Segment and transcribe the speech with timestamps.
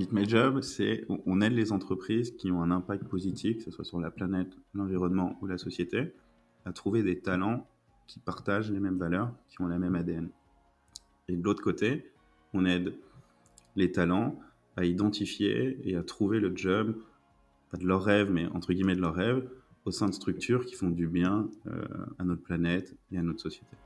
[0.00, 3.70] Meet My Job, c'est on aide les entreprises qui ont un impact positif, que ce
[3.70, 6.14] soit sur la planète, l'environnement ou la société,
[6.64, 7.66] à trouver des talents
[8.06, 10.30] qui partagent les mêmes valeurs, qui ont la même ADN.
[11.28, 12.10] Et de l'autre côté,
[12.54, 12.94] on aide
[13.76, 14.40] les talents
[14.74, 16.96] à identifier et à trouver le job,
[17.70, 19.46] pas de leur rêve, mais entre guillemets de leur rêve,
[19.84, 21.84] au sein de structures qui font du bien euh,
[22.18, 23.76] à notre planète et à notre société.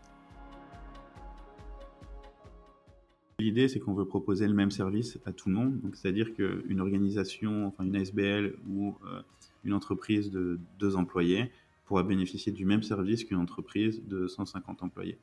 [3.44, 5.78] L'idée, c'est qu'on veut proposer le même service à tout le monde.
[5.92, 9.20] c'est-à-dire qu'une organisation, enfin une SBL ou euh,
[9.64, 11.50] une entreprise de deux employés
[11.84, 15.18] pourra bénéficier du même service qu'une entreprise de 150 employés.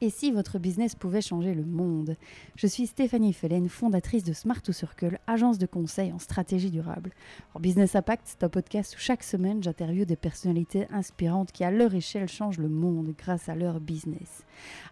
[0.00, 2.16] Et si votre business pouvait changer le monde?
[2.54, 7.10] Je suis Stéphanie Fellen, fondatrice de Smart to Circle, agence de conseil en stratégie durable.
[7.58, 11.96] Business Impact, c'est un podcast où chaque semaine j'interviewe des personnalités inspirantes qui, à leur
[11.96, 14.44] échelle, changent le monde grâce à leur business.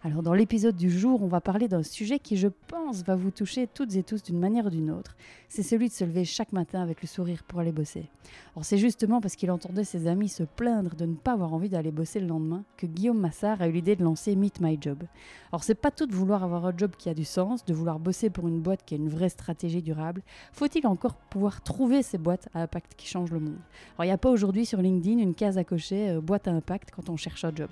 [0.03, 3.31] Alors, dans l'épisode du jour, on va parler d'un sujet qui, je pense, va vous
[3.31, 5.15] toucher toutes et tous d'une manière ou d'une autre.
[5.47, 8.09] C'est celui de se lever chaque matin avec le sourire pour aller bosser.
[8.55, 11.69] Alors, c'est justement parce qu'il entendait ses amis se plaindre de ne pas avoir envie
[11.69, 14.96] d'aller bosser le lendemain que Guillaume Massard a eu l'idée de lancer Meet My Job.
[15.51, 17.99] Alors c'est pas tout de vouloir avoir un job qui a du sens, de vouloir
[17.99, 20.21] bosser pour une boîte qui a une vraie stratégie durable.
[20.51, 23.59] Faut-il encore pouvoir trouver ces boîtes à impact qui changent le monde?
[23.95, 26.51] Alors il n'y a pas aujourd'hui sur LinkedIn une case à cocher euh, boîte à
[26.51, 27.69] impact quand on cherche un job.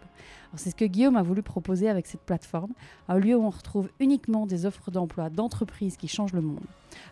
[0.58, 2.72] C'est ce que Guillaume a voulu proposer avec cette plateforme,
[3.10, 6.64] un lieu où on retrouve uniquement des offres d'emploi d'entreprises qui changent le monde.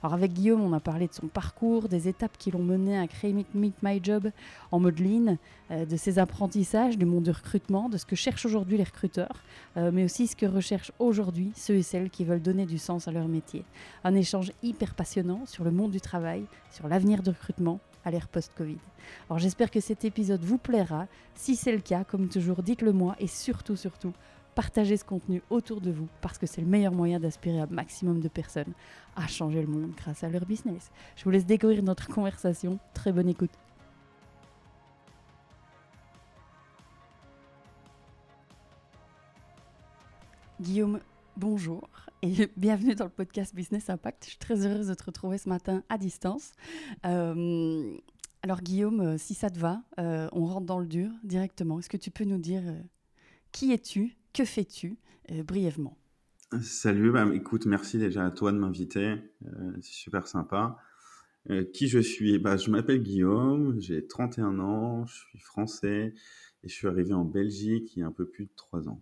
[0.01, 3.05] Alors avec Guillaume, on a parlé de son parcours, des étapes qui l'ont mené à
[3.07, 4.29] créer Meet, My Job
[4.71, 5.37] en mode lean,
[5.71, 9.43] euh, de ses apprentissages du monde du recrutement, de ce que cherchent aujourd'hui les recruteurs,
[9.75, 13.11] euh, aussi ce que recherchent aujourd'hui ceux et celles qui veulent donner du sens à
[13.11, 13.63] leur métier.
[14.03, 18.27] Un échange hyper passionnant sur le monde du travail, sur l'avenir du recrutement à l'ère
[18.27, 18.77] post-Covid.
[19.29, 21.07] Alors j'espère que cet épisode vous plaira.
[21.35, 24.13] Si c'est le cas, comme toujours, dites-le moi et surtout, surtout,
[24.55, 28.19] partagez ce contenu autour de vous parce que c'est le meilleur moyen d'aspirer un maximum
[28.19, 28.73] de personnes
[29.15, 30.91] à changer le monde grâce à leur business.
[31.15, 32.79] Je vous laisse découvrir notre conversation.
[32.93, 33.51] Très bonne écoute.
[40.63, 41.01] Guillaume,
[41.35, 41.89] bonjour
[42.21, 44.23] et bienvenue dans le podcast Business Impact.
[44.23, 46.53] Je suis très heureuse de te retrouver ce matin à distance.
[47.05, 47.93] Euh,
[48.43, 51.79] alors Guillaume, euh, si ça te va, euh, on rentre dans le dur directement.
[51.79, 52.63] Est-ce que tu peux nous dire
[53.51, 54.97] qui es-tu, que fais-tu
[55.43, 55.97] brièvement?
[56.61, 59.15] Salut, bah, écoute, merci déjà à toi de m'inviter,
[59.81, 60.77] c'est super sympa.
[61.73, 62.39] qui je suis?
[62.39, 66.13] Bah, Je m'appelle Guillaume, j'ai 31 ans, je suis français
[66.63, 69.01] et je suis arrivé en Belgique il y a un peu plus de 3 ans.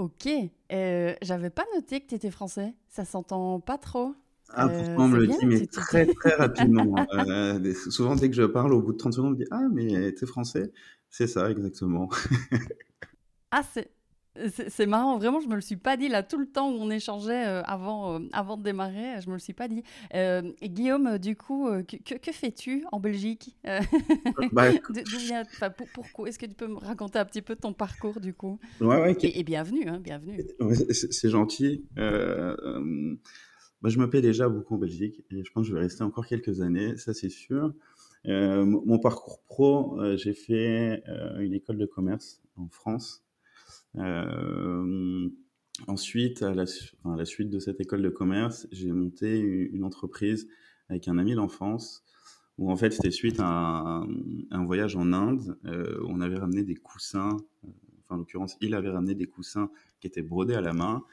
[0.00, 0.28] Ok.
[0.72, 2.72] Euh, j'avais pas noté que tu étais français.
[2.88, 4.14] Ça s'entend pas trop.
[4.48, 6.94] Ah, euh, pourtant, on me le dit, mais très, très rapidement.
[7.28, 9.68] Euh, souvent, dès que je parle, au bout de 30 secondes, on me dit Ah,
[9.70, 10.72] mais t'es français?
[11.10, 12.08] C'est ça, exactement.
[13.50, 13.90] ah, c'est
[14.48, 16.90] c'est marrant, vraiment, je me le suis pas dit là tout le temps où on
[16.90, 19.82] échangeait euh, avant, euh, avant de démarrer, je me le suis pas dit.
[20.14, 23.56] Euh, Guillaume, du coup, que, que fais-tu en Belgique
[24.52, 28.34] bah, D'où Pourquoi Est-ce que tu peux me raconter un petit peu ton parcours du
[28.34, 28.58] coup?
[28.80, 30.42] Ouais, ouais, et, bienvenue, hein, bienvenue.
[30.90, 31.84] c'est gentil.
[31.96, 36.02] Bah, je me plais déjà beaucoup en Belgique et je pense que je vais rester
[36.02, 37.72] encore quelques années, ça c'est sûr.
[38.24, 41.02] mon parcours pro, j'ai fait
[41.38, 43.24] une école de commerce en France.
[43.96, 45.28] Euh,
[45.86, 50.48] ensuite, à la, suite de cette école de commerce, j'ai monté une entreprise
[50.88, 52.04] avec un ami d'enfance
[52.58, 54.04] où en fait c'était suite à
[54.50, 57.68] un, voyage en Inde euh, où on avait ramené des coussins, euh,
[58.00, 59.70] enfin en l'occurrence il avait ramené des coussins
[60.00, 61.04] qui étaient brodés à la main.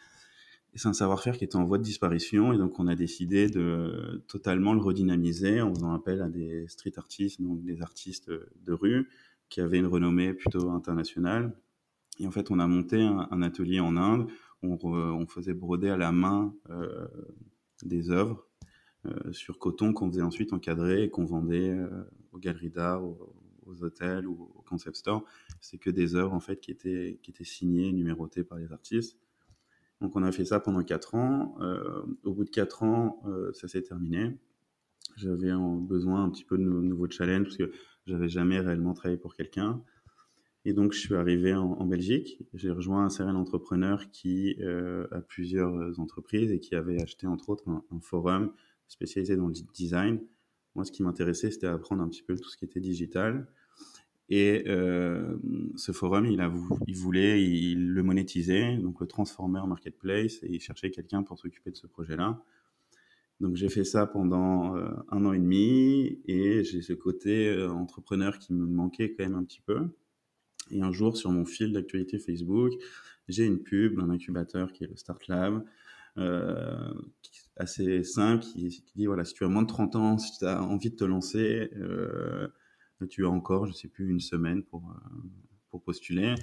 [0.74, 3.48] Et c'est un savoir-faire qui était en voie de disparition et donc on a décidé
[3.48, 8.74] de totalement le redynamiser en faisant appel à des street artistes, donc des artistes de
[8.74, 9.10] rue
[9.48, 11.56] qui avaient une renommée plutôt internationale
[12.20, 14.28] et en fait, on a monté un, atelier en Inde.
[14.64, 17.08] On, on, faisait broder à la main euh,
[17.84, 18.48] des œuvres
[19.06, 23.34] euh, sur coton qu'on faisait ensuite encadrer et qu'on vendait euh, aux galeries d'art, aux,
[23.82, 25.24] hôtels ou aux concept stores.
[25.62, 29.20] C'est que des œuvres en fait qui étaient, qui étaient signées, numérotées par les artistes.
[30.02, 31.58] Donc on a fait ça pendant quatre ans.
[32.24, 33.22] Au bout de quatre ans,
[33.54, 34.38] ça s'est terminé.
[35.18, 37.72] J'avais besoin un petit peu de nouveaux challenges parce que
[38.06, 39.84] j'avais jamais réellement travaillé pour quelqu'un.
[40.66, 42.40] Et donc, je suis arrivé en, Belgique.
[42.54, 47.50] J'ai rejoint un serial entrepreneur qui euh, a plusieurs entreprises et qui avait acheté, entre
[47.50, 48.52] autres, un, forum
[48.88, 50.20] spécialisé dans le design.
[50.76, 53.48] Moi, ce qui m'intéressait, c'était apprendre un petit peu tout ce qui était digital.
[54.30, 55.38] Et euh,
[55.76, 56.52] ce forum, il, a,
[56.86, 61.72] il voulait il le monétiser, donc le transformer marketplace, et il cherchait quelqu'un pour s'occuper
[61.72, 62.44] de ce projet-là.
[63.40, 67.70] Donc j'ai fait ça pendant euh, un an et demi, et j'ai ce côté euh,
[67.70, 69.88] entrepreneur qui me manquait quand même un petit peu.
[70.72, 72.74] Et un jour, sur mon fil d'actualité Facebook,
[73.28, 75.64] j'ai une pub d'un incubateur qui est le Start Lab,
[76.18, 76.94] euh,
[77.58, 80.62] assez simple, qui, dit voilà, si tu as moins de 30 ans, si tu as
[80.62, 82.48] envie de te lancer, euh,
[83.10, 85.30] tu as encore, je sais plus, une semaine pour, euh,
[85.70, 86.36] pour postuler.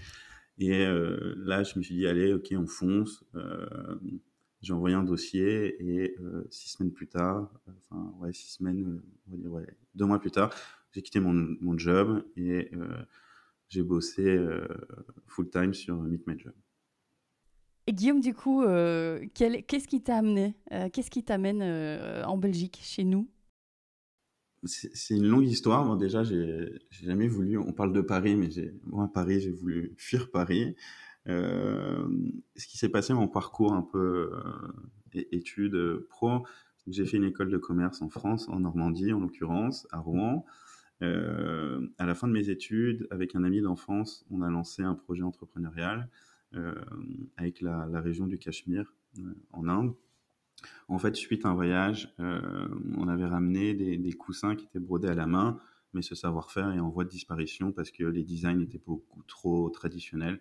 [0.58, 3.24] Et euh, là, je me suis dit, allez, ok, on fonce.
[4.62, 6.16] j'ai envoyé un dossier et
[6.50, 7.50] six semaines plus tard,
[7.90, 10.54] enfin, ouais, six semaines, on ouais, deux mois plus tard,
[10.92, 12.70] j'ai quitté mon, mon, job et
[13.68, 14.38] j'ai bossé
[15.26, 16.54] full-time sur Meet My Job.
[17.86, 22.38] Et Guillaume, du coup, euh, qu'est-ce qui t'a amené euh, Qu'est-ce qui t'amène euh, en
[22.38, 23.28] Belgique, chez nous?
[24.66, 25.94] C'est une longue histoire.
[25.98, 27.58] Déjà, j'ai jamais voulu.
[27.58, 28.48] On parle de Paris, mais
[28.84, 30.74] moi, à Paris, j'ai voulu fuir Paris.
[31.26, 34.30] ce qui s'est passé, mon parcours un peu
[35.12, 35.76] études
[36.08, 36.46] pro,
[36.86, 40.46] j'ai fait une école de commerce en France, en Normandie en l'occurrence, à Rouen.
[41.00, 45.22] À la fin de mes études, avec un ami d'enfance, on a lancé un projet
[45.22, 46.08] entrepreneurial
[46.56, 46.74] euh,
[47.36, 49.94] avec la, région du Cachemire euh, en Inde.
[50.88, 55.08] En fait, suite à un voyage, euh, on avait ramené des, coussins qui étaient brodés
[55.08, 55.58] à la main,
[55.94, 59.68] mais ce savoir-faire est en voie de disparition parce que les designs étaient beaucoup trop
[59.70, 60.40] traditionnels.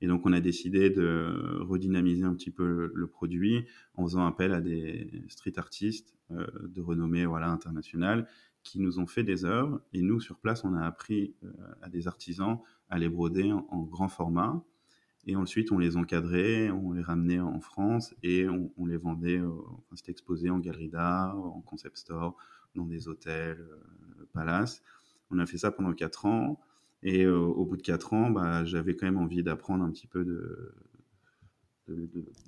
[0.00, 4.54] Et donc, on a décidé de redynamiser un petit peu le, produit en faisant appel
[4.54, 8.26] à des street artistes de renommée voilà, internationale
[8.62, 9.80] qui nous ont fait des œuvres.
[9.92, 11.34] Et nous, sur place, on a appris
[11.82, 12.58] à des artisans
[12.88, 14.62] à les broder en grand format
[15.26, 19.96] et ensuite, on les encadrait, on les ramenait en France et on, les vendait, enfin,
[19.96, 22.36] c'était exposé en galerie d'art, en concept store,
[22.74, 24.82] dans des hôtels, euh, palaces.
[25.30, 26.58] On a fait ça pendant quatre ans.
[27.02, 30.06] Et euh, au bout de quatre ans, bah, j'avais quand même envie d'apprendre un petit
[30.06, 30.74] peu de,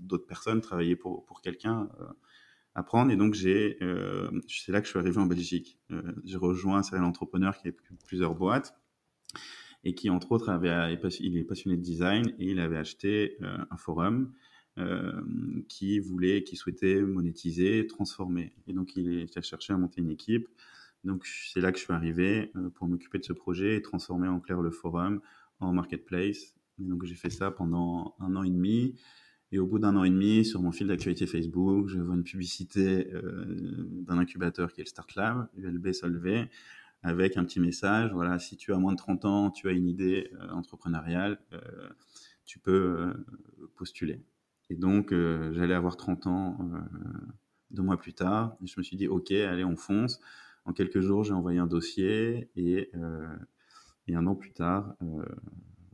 [0.01, 1.89] d'autres personnes, travailler pour, pour quelqu'un,
[2.77, 3.11] euh, apprendre.
[3.13, 3.79] Et donc, j'ai,
[4.49, 5.79] c'est là que je suis arrivé en Belgique.
[6.25, 8.75] j'ai rejoint un serial entrepreneur qui avait plusieurs boîtes
[9.85, 13.59] et qui entre autres avait, il est passionné de design et il avait acheté euh,
[13.71, 14.33] un forum
[14.79, 15.21] euh,
[15.69, 18.55] qui voulait, qui souhaitait monétiser, transformer.
[18.67, 20.49] Et donc il, a cherché à monter une équipe.
[21.05, 24.29] Donc c'est là que je suis arrivé euh, pour m'occuper de ce projet et transformer
[24.29, 25.21] en clair le forum
[25.59, 26.55] en marketplace.
[26.81, 28.95] Et donc j'ai fait ça pendant un an et demi.
[29.53, 32.25] Et au bout d'un an et demi, sur mon fil d'actualité Facebook, je vois une
[32.25, 33.07] publicité
[34.07, 36.49] d'un incubateur qui est le Start Lab, ULB Solvay,
[37.03, 38.13] avec un petit message.
[38.13, 41.61] Voilà, si tu as moins de 30 ans, tu as une idée euh, entrepreneuriale, euh,
[42.45, 43.27] tu peux euh,
[43.77, 44.21] postuler.
[44.71, 45.13] Et donc,
[45.53, 46.57] j'allais avoir 30 ans
[47.73, 48.57] deux mois plus tard.
[48.63, 50.19] Et je me suis dit, OK, allez, on fonce.
[50.65, 52.91] En quelques jours, j'ai envoyé un dossier et,
[54.09, 54.97] et un an plus tard,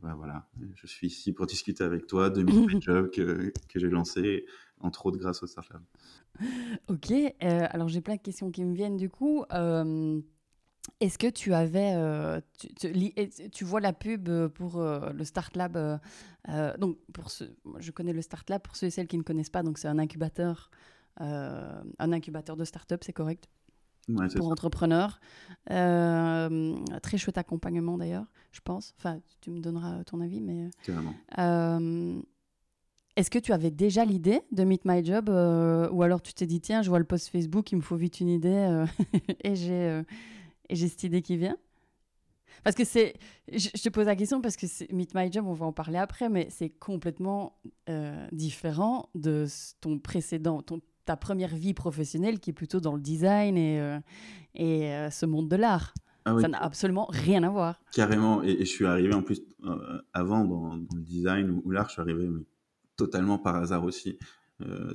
[0.01, 3.89] bah voilà, je suis ici pour discuter avec toi de mes jobs que, que j'ai
[3.89, 4.45] lancé,
[4.79, 5.81] entre autres grâce au Startup.
[6.87, 7.11] Ok,
[7.41, 9.43] alors j'ai plein de questions qui me viennent du coup.
[10.99, 12.41] Est-ce que tu avais, euh,
[13.51, 15.99] tu, vois la pub euh, pour euh, le Start Lab
[16.77, 17.45] Donc, pour ce,
[17.77, 19.63] je connais le Start Lab pour ceux et celles qui ne connaissent pas.
[19.63, 20.69] Donc, c'est un incubateur,
[21.17, 23.49] un incubateur de start-up, c'est correct?
[24.35, 25.19] Pour entrepreneurs.
[25.67, 28.93] très chouette accompagnement d'ailleurs, je pense.
[28.97, 30.69] Enfin, tu me donneras ton avis, mais.
[33.15, 36.61] Est-ce que tu avais déjà l'idée de Meet My Job ou alors tu t'es dit
[36.61, 38.85] tiens, je vois le post Facebook, il me faut vite une idée
[39.43, 40.03] et j'ai
[40.69, 41.57] et j'ai cette idée qui vient?
[42.63, 43.15] Parce que c'est.
[43.51, 46.29] Je, te pose la question parce que Meet My Job, on va en parler après,
[46.29, 49.45] mais c'est complètement euh, différent de
[49.81, 53.99] ton précédent, ton, ta première vie professionnelle qui est plutôt dans le design et, euh,
[54.53, 55.93] et euh, ce monde de l'art.
[56.25, 57.81] Ah Ça n'a absolument rien à voir.
[57.93, 58.43] Carrément.
[58.43, 59.41] Et, je suis arrivé en plus,
[60.13, 62.43] avant dans, le design ou, l'art, je suis arrivé mais,
[62.95, 64.19] totalement par hasard aussi.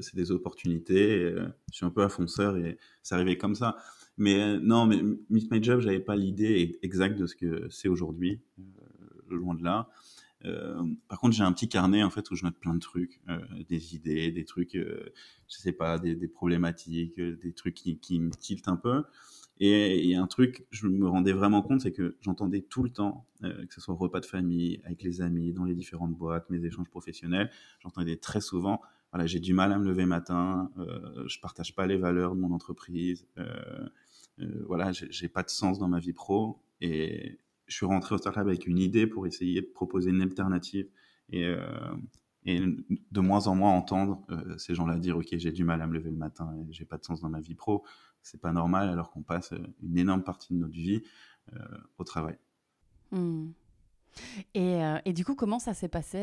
[0.00, 1.34] c'est des opportunités.
[1.72, 3.76] je suis un peu un fonceur et c'est arrivé comme ça.
[4.16, 7.88] Mais euh, non, mais Meet My Job, j'avais pas l'idée exacte de ce que c'est
[7.88, 9.88] aujourd'hui, euh, loin de là.
[10.44, 13.20] Euh, par contre, j'ai un petit carnet en fait où je note plein de trucs,
[13.28, 15.12] euh, des idées, des trucs, euh,
[15.48, 19.04] je sais pas, des, problématiques, des trucs qui, me tiltent un peu.
[19.60, 23.72] Et, un truc, je me rendais vraiment compte, c'est que j'entendais tout le temps, que
[23.72, 26.88] ce soit au repas de famille, avec les amis, dans les différentes boîtes, mes échanges
[26.88, 28.80] professionnels, j'entendais très souvent,
[29.12, 30.72] voilà, j'ai du mal à me lever matin,
[31.26, 33.28] je partage pas les valeurs de mon entreprise.
[33.38, 33.86] Euh,
[34.40, 38.18] euh, voilà, j'ai pas de sens dans ma vie pro et je suis rentré au
[38.18, 40.88] startup avec une idée pour essayer de proposer une alternative
[41.30, 41.94] et, euh,
[42.46, 45.94] de moins en moins entendre euh, ces gens-là dire ok j'ai du mal à me
[45.94, 47.84] lever le matin et j'ai pas de sens dans ma vie pro
[48.22, 51.02] c'est pas normal alors qu'on passe une énorme partie de notre vie
[51.98, 52.36] au travail
[53.12, 53.50] hmm.
[54.54, 56.16] Et, du coup, comment ça s'est passé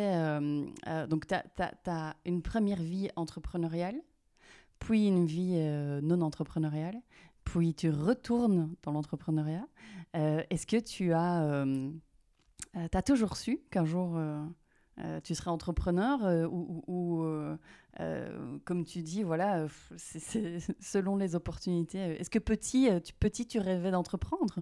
[1.10, 4.01] Donc, tu as, as, une première vie entrepreneuriale,
[4.79, 5.60] puis une vie
[6.01, 7.01] non entrepreneuriale,
[7.43, 9.67] puis tu retournes dans l'entrepreneuriat.
[10.15, 11.89] Euh, est-ce que tu as, euh,
[12.75, 14.20] euh, toujours su qu'un jour
[15.24, 17.25] tu serais entrepreneur ou,
[18.65, 19.68] comme tu dis, voilà,
[20.80, 21.98] selon les opportunités.
[21.98, 24.62] Est-ce que petit, tu, petit, tu rêvais d'entreprendre?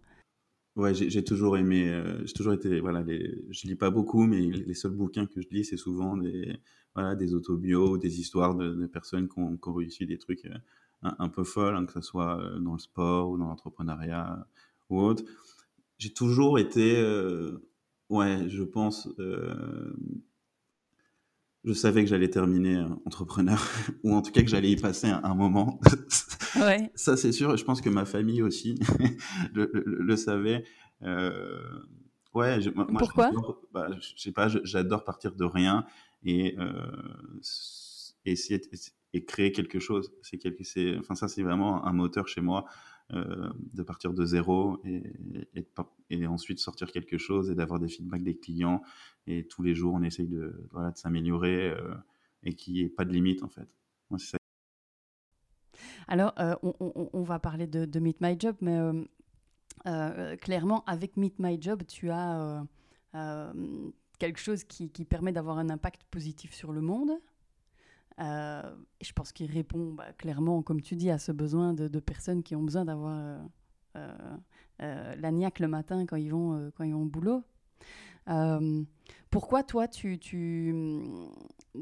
[0.75, 4.73] Ouais, j'ai toujours aimé, euh, j'ai toujours été, voilà, je lis pas beaucoup, mais les
[4.73, 6.57] seuls bouquins que je lis, c'est souvent des,
[6.95, 10.47] voilà, des autobios, des histoires de, personnes qui ont, réussi des trucs
[11.01, 14.47] un, peu folles, hein, que ce soit dans le sport ou dans l'entrepreneuriat
[14.89, 15.23] ou autre.
[15.97, 17.01] J'ai toujours été,
[18.09, 19.09] ouais, je pense,
[21.65, 23.61] je savais que j'allais terminer euh, entrepreneur,
[24.03, 25.79] ou en tout cas que j'allais y passer un, moment.
[26.59, 26.91] Ouais.
[26.95, 27.55] Ça, c'est sûr.
[27.57, 28.79] Je pense que ma famille aussi
[29.53, 30.63] le, savait.
[31.03, 31.61] Euh,
[32.33, 33.31] ouais, moi, Pourquoi?
[33.71, 35.85] bah, Je sais pas, j'adore partir de rien
[36.23, 36.73] et euh,
[38.25, 38.59] essayer
[39.13, 40.11] et créer quelque chose.
[40.23, 40.63] C'est quelque,
[40.97, 42.65] enfin ça, c'est vraiment un moteur chez moi.
[43.15, 45.01] Euh, de partir de zéro et,
[46.11, 48.83] et, ensuite sortir quelque chose et d'avoir des feedbacks des clients.
[49.25, 51.95] Et tous les jours, on essaye de, voilà, de s'améliorer euh,
[52.43, 53.67] et qu'il n'y ait pas de limite, en fait.
[56.07, 58.77] Alors, euh, on, va parler de, Meet My Job, mais
[60.37, 62.63] clairement, avec Meet My Job, tu as
[64.19, 67.11] quelque chose qui permet d'avoir un impact positif sur le monde.
[68.19, 68.61] Euh,
[69.01, 72.55] je pense qu'il répond bah, clairement, comme tu dis, à ce besoin de, personnes qui
[72.55, 73.17] ont besoin d'avoir
[73.95, 74.37] euh,
[74.81, 77.43] euh, la niaque le matin quand ils vont, quand ils vont au boulot.
[79.29, 80.19] pourquoi toi, tu...
[80.19, 80.73] tu...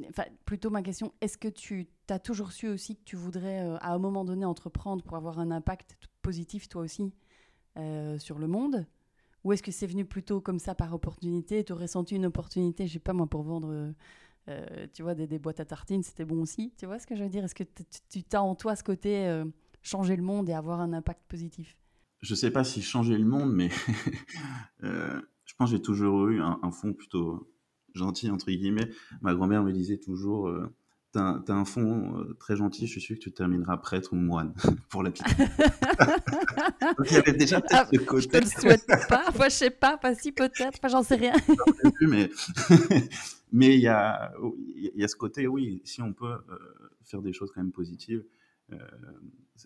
[0.09, 3.93] Enfin, plutôt ma question, est-ce que tu as toujours su aussi que tu voudrais à
[3.93, 7.13] un moment donné entreprendre pour avoir un impact positif toi aussi
[8.19, 8.85] sur le monde?
[9.43, 11.63] Ou est-ce que c'est venu plutôt comme ça par opportunité?
[11.63, 13.93] Tu aurais senti une opportunité, je sais pas moi, pour vendre
[14.49, 16.73] euh, tu vois, des, boîtes à tartines, c'était bon aussi.
[16.77, 17.43] Tu vois ce que je veux dire?
[17.43, 19.45] Est-ce que tu as en toi ce côté euh,
[19.81, 21.77] changer le monde et avoir un impact positif?
[22.21, 23.69] Je sais pas si changer le monde, mais
[24.83, 27.51] euh, je pense que j'ai toujours eu un, fond plutôt
[27.93, 28.89] gentil, entre guillemets.
[29.21, 30.49] Ma grand-mère me disait toujours
[31.17, 34.53] As un fond très gentil, je suis sûr que tu termineras prêtre ou moine
[34.89, 35.25] pour la petite.
[35.37, 38.23] Donc il y avait déjà peut-être ah, ce côté.
[38.23, 41.15] Je te le souhaite pas, enfin je sais pas, pas si peut-être, enfin j'en sais
[41.15, 41.33] rien.
[42.01, 42.29] mais
[43.51, 44.33] mais il y a,
[44.75, 46.57] il y a ce côté, oui, si on peut euh,
[47.03, 48.23] faire des choses quand même positives,
[48.73, 48.77] euh,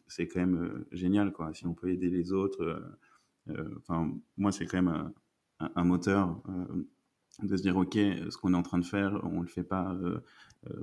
[0.08, 1.54] c'est quand même euh, génial, quoi.
[1.54, 2.82] Si on peut aider les autres,
[3.78, 5.12] enfin, moi, c'est quand même
[5.60, 6.42] un, un moteur
[7.44, 9.64] de se dire, OK, ce qu'on est en train de faire, on ne le fait
[9.64, 10.20] pas euh,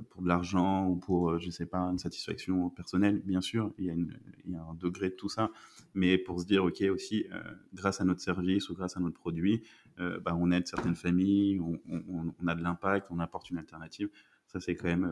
[0.09, 3.85] pour de l'argent ou pour, euh, je sais pas, une satisfaction personnelle, bien sûr, il
[3.85, 5.51] y, a il y a un degré de tout ça,
[5.93, 7.41] mais pour se dire, OK, aussi, euh,
[7.73, 9.63] grâce à notre service ou grâce à notre produit,
[9.97, 11.77] bah, on aide certaines familles, on,
[12.39, 14.07] on, a de l'impact, on apporte une alternative,
[14.47, 15.03] ça c'est quand même,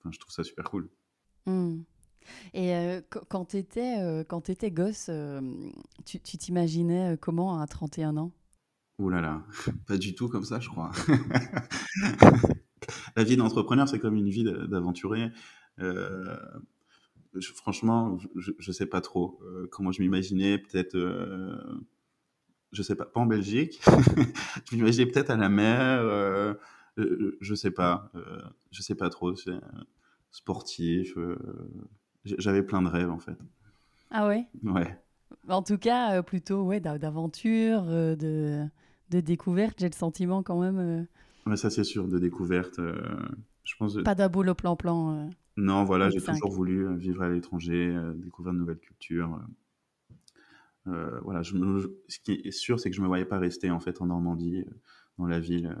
[0.00, 0.88] enfin, je trouve ça super cool.
[1.46, 1.82] Mmh.
[2.52, 5.08] Et quand tu étais, étais gosse,
[6.04, 8.32] tu t'imaginais comment à 31 ans?
[8.98, 9.44] Ouh là là,
[9.86, 10.90] pas du tout comme ça, je crois.
[13.16, 15.30] la vie d'entrepreneur, c'est comme une vie d'aventurier.
[15.80, 16.36] Euh,
[17.54, 20.58] franchement, je, ne sais pas trop euh, comment je m'imaginais.
[20.58, 21.56] Peut-être, euh,
[22.72, 23.80] je sais pas, pas en Belgique.
[24.70, 26.56] je m'imaginais peut-être à la mer.
[26.96, 28.10] je sais pas.
[28.70, 29.34] je sais pas trop.
[30.30, 31.16] Sportif.
[32.24, 33.36] J'avais plein de rêves en fait.
[34.10, 34.46] Ah ouais?
[34.62, 34.98] Ouais.
[35.48, 38.66] En tout cas, plutôt ouais, d'aventure, de,
[39.10, 39.78] de découverte.
[39.78, 41.06] J'ai le sentiment quand même
[41.56, 42.78] ça c'est sûr, de découverte.
[42.78, 43.00] Euh,
[43.64, 43.96] je pense.
[44.02, 45.14] Pas d'aboulot plan-plan.
[45.14, 49.40] Euh, non, voilà, j'ai toujours voulu euh, vivre à l'étranger, découvrir de nouvelles cultures.
[50.86, 51.56] voilà, je
[52.08, 54.64] ce qui est sûr, c'est que je me voyais pas rester en fait en Normandie,
[55.18, 55.76] dans la ville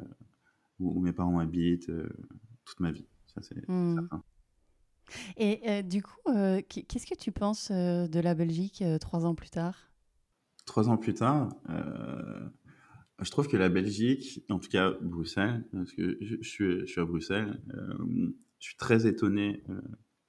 [0.78, 1.90] où, mes parents habitent
[2.64, 3.06] toute ma vie.
[3.34, 3.94] Ça c'est mmh.
[3.94, 4.22] certain.
[5.36, 6.32] Et du coup,
[6.68, 9.90] qu'est-ce que tu penses de la Belgique trois ans plus tard?
[10.66, 11.48] Trois ans plus tard,
[13.22, 17.00] je trouve que la Belgique, en tout cas Bruxelles, parce que je, suis, je suis,
[17.00, 19.62] à Bruxelles, euh, je suis très étonné.
[19.68, 19.80] Euh,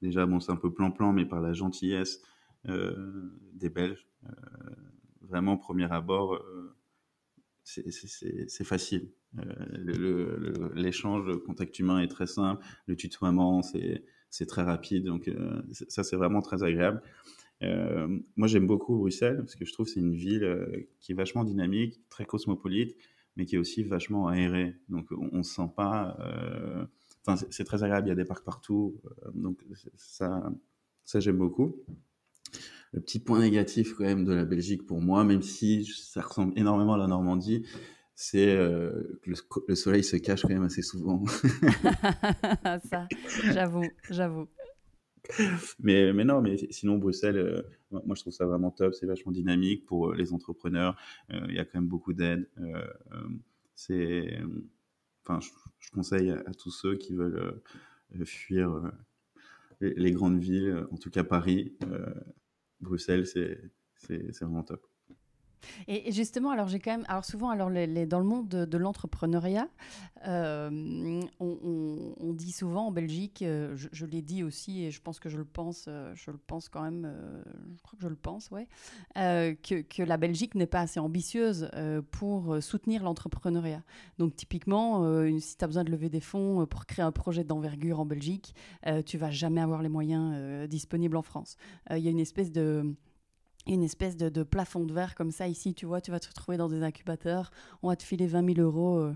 [0.02, 2.22] déjà, bon, c'est un peu plan-plan, mais par la gentillesse
[2.68, 4.08] euh, des Belges.
[5.22, 6.44] vraiment, premier abord,
[7.64, 9.12] c'est facile.
[10.74, 12.66] L'échange, le, le, contact humain est très simple.
[12.88, 15.06] Le tutoiement, c'est très rapide.
[15.06, 15.32] Donc,
[15.72, 17.02] ça, c'est vraiment très agréable.
[17.64, 21.12] Euh, moi, j'aime beaucoup Bruxelles parce que je trouve que c'est une ville euh, qui
[21.12, 22.96] est vachement dynamique, très cosmopolite,
[23.36, 24.76] mais qui est aussi vachement aérée.
[24.90, 26.18] Donc, on ne se sent pas.
[26.20, 26.86] Euh,
[27.26, 28.08] enfin, c'est très agréable.
[28.08, 29.00] Il y a des parcs partout.
[29.34, 29.64] donc,
[29.96, 30.52] ça,
[31.06, 31.76] ça j'aime beaucoup.
[32.94, 36.52] Le petit point négatif quand même de la Belgique pour moi, même si ça ressemble
[36.58, 37.66] énormément à la Normandie,
[38.16, 39.36] c'est que le,
[39.68, 41.24] le, soleil se cache quand même assez souvent.
[42.90, 43.08] ça,
[43.54, 44.48] j'avoue, j'avoue
[45.80, 47.62] mais, mais non, mais sinon, Bruxelles, euh,
[47.92, 48.94] moi, je trouve ça vraiment top.
[48.94, 50.98] C'est vachement dynamique pour euh, les entrepreneurs.
[51.32, 52.50] Euh, il y a quand même beaucoup d'aide.
[53.76, 54.40] c'est
[55.24, 55.40] enfin,
[55.80, 57.62] je, conseille à, tous ceux qui veulent
[58.26, 58.92] fuir
[59.80, 61.76] les, les, grandes villes, en tout cas Paris,
[62.80, 63.72] Bruxelles, c'est
[64.42, 64.91] vraiment top.
[65.88, 69.68] Et, justement, alors j'ai quand même, alors souvent, alors dans le monde de, l'entrepreneuriat,
[70.28, 75.30] euh, on, dit souvent en Belgique, euh, je, l'ai dit aussi et je pense que
[75.30, 77.12] je le pense, euh, je le pense quand même,
[77.76, 78.68] je crois que je le pense, ouais,
[79.16, 81.70] que, que, la Belgique n'est pas assez ambitieuse
[82.12, 83.84] pour soutenir l'entrepreneuriat.
[84.18, 85.04] Donc typiquement,
[85.40, 88.56] si tu as besoin de lever des fonds pour créer un projet d'envergure en Belgique,
[89.06, 91.58] tu vas jamais avoir les moyens disponibles en France.
[91.90, 92.96] Il y a une espèce de
[93.68, 96.58] une espèce de, plafond de verre comme ça ici, tu vois, tu vas te retrouver
[96.58, 97.52] dans des incubateurs,
[97.84, 99.14] on va te filer 20 000 euros euh,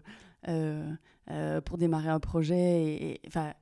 [0.47, 0.91] euh,
[1.31, 3.19] euh, pour démarrer un projet.
[3.27, 3.53] enfin,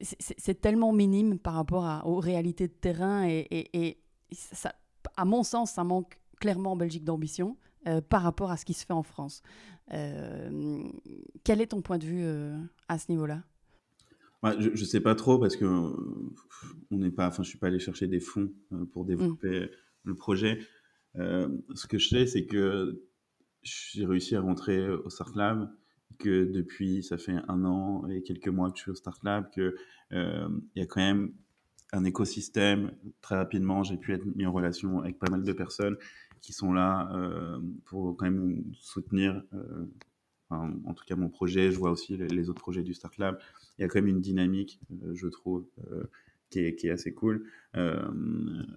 [0.00, 3.98] c'est tellement minime par rapport aux réalités de terrain et,
[4.30, 4.74] ça,
[5.16, 7.56] à mon sens, ça manque clairement en Belgique d'ambition
[8.10, 9.40] par rapport à ce qui se fait en France.
[9.88, 12.26] quel est ton point de vue
[12.88, 13.42] à ce niveau-là?
[14.58, 15.64] Je ne sais pas trop parce que
[16.90, 18.52] on n'est pas, enfin, je suis pas allé chercher des fonds
[18.92, 19.38] pour mmh.
[20.06, 20.60] Le projet.
[21.18, 23.02] Euh, ce que je sais, c'est que
[23.62, 25.70] j'ai réussi à rentrer au Start Lab,
[26.18, 29.50] que depuis, ça fait un an et quelques mois que je suis au Start Lab,
[29.50, 29.74] qu'il
[30.12, 31.32] euh, y a quand même
[31.92, 32.92] un écosystème.
[33.20, 35.96] Très rapidement, j'ai pu être mis en relation avec pas mal de personnes
[36.40, 39.42] qui sont là euh, pour quand même soutenir,
[40.50, 41.72] en tout cas mon projet.
[41.72, 43.38] Je vois aussi les, autres projets du Start Lab.
[43.78, 44.80] Il y a quand même une dynamique,
[45.12, 45.66] je trouve,
[46.50, 47.44] qui est, assez cool.
[47.76, 48.10] Euh,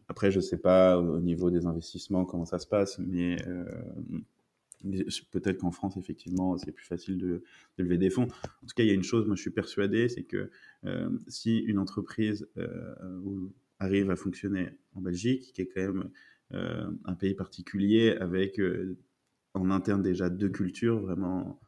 [0.07, 3.65] après, je sais pas au niveau des investissements comment ça se passe, mais euh,
[5.31, 7.43] peut-être qu'en France, effectivement, c'est plus facile de,
[7.77, 8.27] lever des fonds.
[8.63, 10.49] En tout cas, il y a une chose, moi je suis persuadé, c'est que
[10.85, 12.47] euh, si une entreprise
[13.79, 16.09] arrive à fonctionner en Belgique, qui est quand même
[16.51, 18.59] un pays particulier avec
[19.53, 21.59] en interne déjà deux cultures vraiment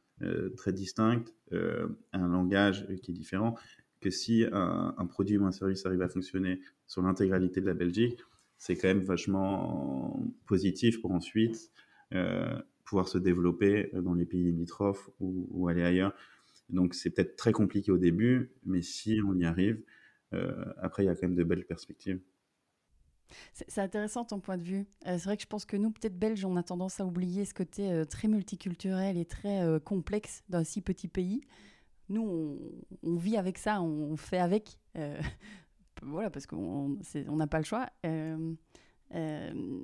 [0.58, 3.56] très distinctes, un langage qui est différent,
[4.02, 8.20] que si un, produit ou un service arrive à fonctionner sur l'intégralité de la Belgique,
[8.58, 11.72] c'est quand même vachement positif pour ensuite
[12.14, 16.14] euh, pouvoir se développer dans les pays limitrophes ou, aller ailleurs.
[16.70, 19.82] Donc c'est peut-être très compliqué au début, mais si on y arrive,
[20.34, 22.20] euh, après il y a quand même de belles perspectives.
[23.54, 24.86] C'est intéressant ton point de vue.
[25.08, 27.46] Euh, c'est vrai que je pense que nous, peut-être Belges, on a tendance à oublier
[27.46, 31.42] ce côté très multiculturel et très complexe d'un si petit pays
[32.12, 32.60] nous,
[33.04, 34.78] on, vit avec ça, on, fait avec.
[34.98, 35.20] Euh,
[36.02, 37.90] voilà, parce qu'on n'a pas le choix.
[38.06, 38.54] Euh,
[39.16, 39.84] euh,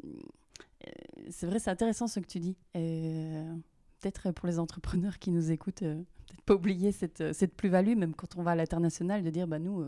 [1.29, 2.55] c'est vrai, c'est intéressant ce que tu dis.
[2.73, 8.43] peut-être pour les entrepreneurs qui nous écoutent, peut-être pas oublier cette, plus-value, même quand on
[8.43, 9.85] va à l'international, de dire, bah nous,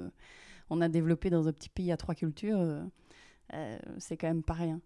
[0.69, 2.59] on a développé dans un petit pays à trois cultures,
[3.97, 4.81] c'est quand même pas rien.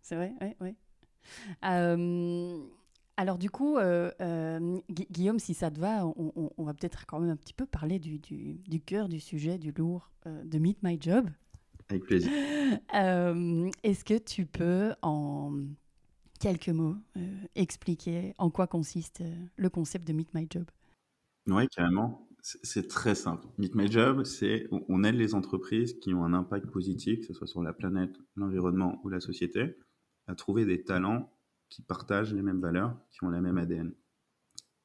[0.00, 0.76] c'est vrai, oui, oui.
[3.22, 7.30] Alors du coup, euh, euh, Guillaume, si ça te va, on, va peut-être quand même
[7.30, 10.98] un petit peu parler du, du, cœur du sujet, du lourd euh, de Meet My
[11.00, 11.30] Job.
[11.88, 12.32] Avec plaisir.
[12.92, 15.52] Est-ce que tu peux, en
[16.40, 16.96] quelques mots,
[17.54, 19.22] expliquer en quoi consiste
[19.54, 20.64] le concept de Meet My Job?
[21.46, 22.26] Oui, carrément.
[22.40, 23.46] C'est très simple.
[23.56, 27.34] Meet My Job, c'est on aide les entreprises qui ont un impact positif, que ce
[27.34, 29.76] soit sur la planète, l'environnement ou la société,
[30.26, 31.31] à trouver des talents
[31.72, 33.94] qui partagent les mêmes valeurs, qui ont la même ADN.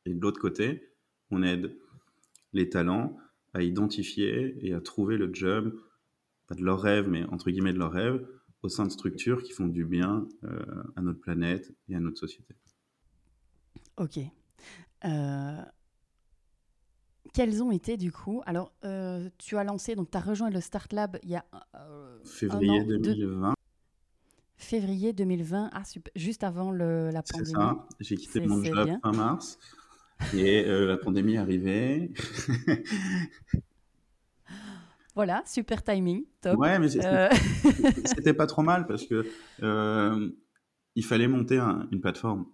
[0.06, 0.94] Et de l'autre côté,
[1.32, 1.78] on aide
[2.54, 3.18] les talents
[3.54, 5.78] à identifier et à trouver le job,
[6.48, 8.26] pas de leur rêve, mais entre guillemets de leur rêve,
[8.62, 10.64] au sein de structures qui font du bien euh,
[10.96, 12.56] à notre planète et à notre société.
[13.98, 14.20] Ok.
[15.04, 15.62] Euh,
[17.34, 20.62] quels ont été du coup Alors, euh, tu as lancé, donc tu as rejoint le
[20.62, 21.46] Start Lab il y a.
[22.24, 23.57] Février 2020
[24.58, 25.84] février 2020, ah,
[26.16, 27.46] juste avant le, la pandémie.
[27.46, 29.60] C'est ça, j'ai quitté mon job fin mars
[30.34, 32.12] et euh, la pandémie est arrivée.
[35.16, 36.58] voilà, super timing, top.
[36.58, 37.30] Ouais, mais euh.
[38.06, 39.26] c'était pas trop mal parce que
[39.62, 40.30] euh,
[40.96, 42.48] il fallait monter une plateforme,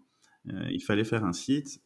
[0.46, 1.82] il fallait faire un site,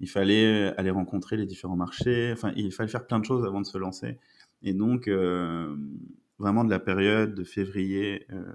[0.00, 3.60] il fallait aller rencontrer les différents marchés, enfin, il fallait faire plein de choses avant
[3.60, 4.18] de se lancer.
[4.62, 5.10] Et donc,
[6.38, 8.52] vraiment de la période de février euh,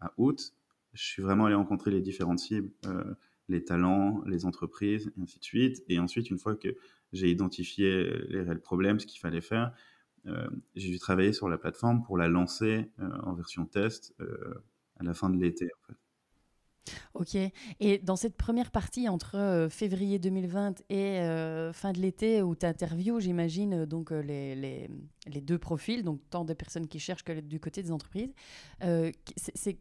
[0.00, 0.54] à août,
[0.94, 3.14] je suis vraiment allé rencontrer les différentes cibles, euh,
[3.48, 5.82] les talents, les entreprises, et ainsi de suite.
[5.88, 6.68] Et ensuite, une fois que
[7.12, 9.72] j'ai identifié les réels problèmes, ce qu'il fallait faire,
[10.26, 12.90] euh, j'ai dû travailler sur la plateforme pour la lancer
[13.24, 14.14] en version test
[14.98, 15.66] à la fin de l'été.
[15.66, 15.98] En fait.
[17.14, 17.36] Ok.
[17.80, 22.56] Et dans cette première partie entre euh, février 2020 et euh, fin de l'été où
[22.56, 24.90] tu interviews, j'imagine, euh, donc les, les,
[25.26, 28.32] les, deux profils, donc tant des personnes qui cherchent que du côté des entreprises,
[29.36, 29.78] c'est,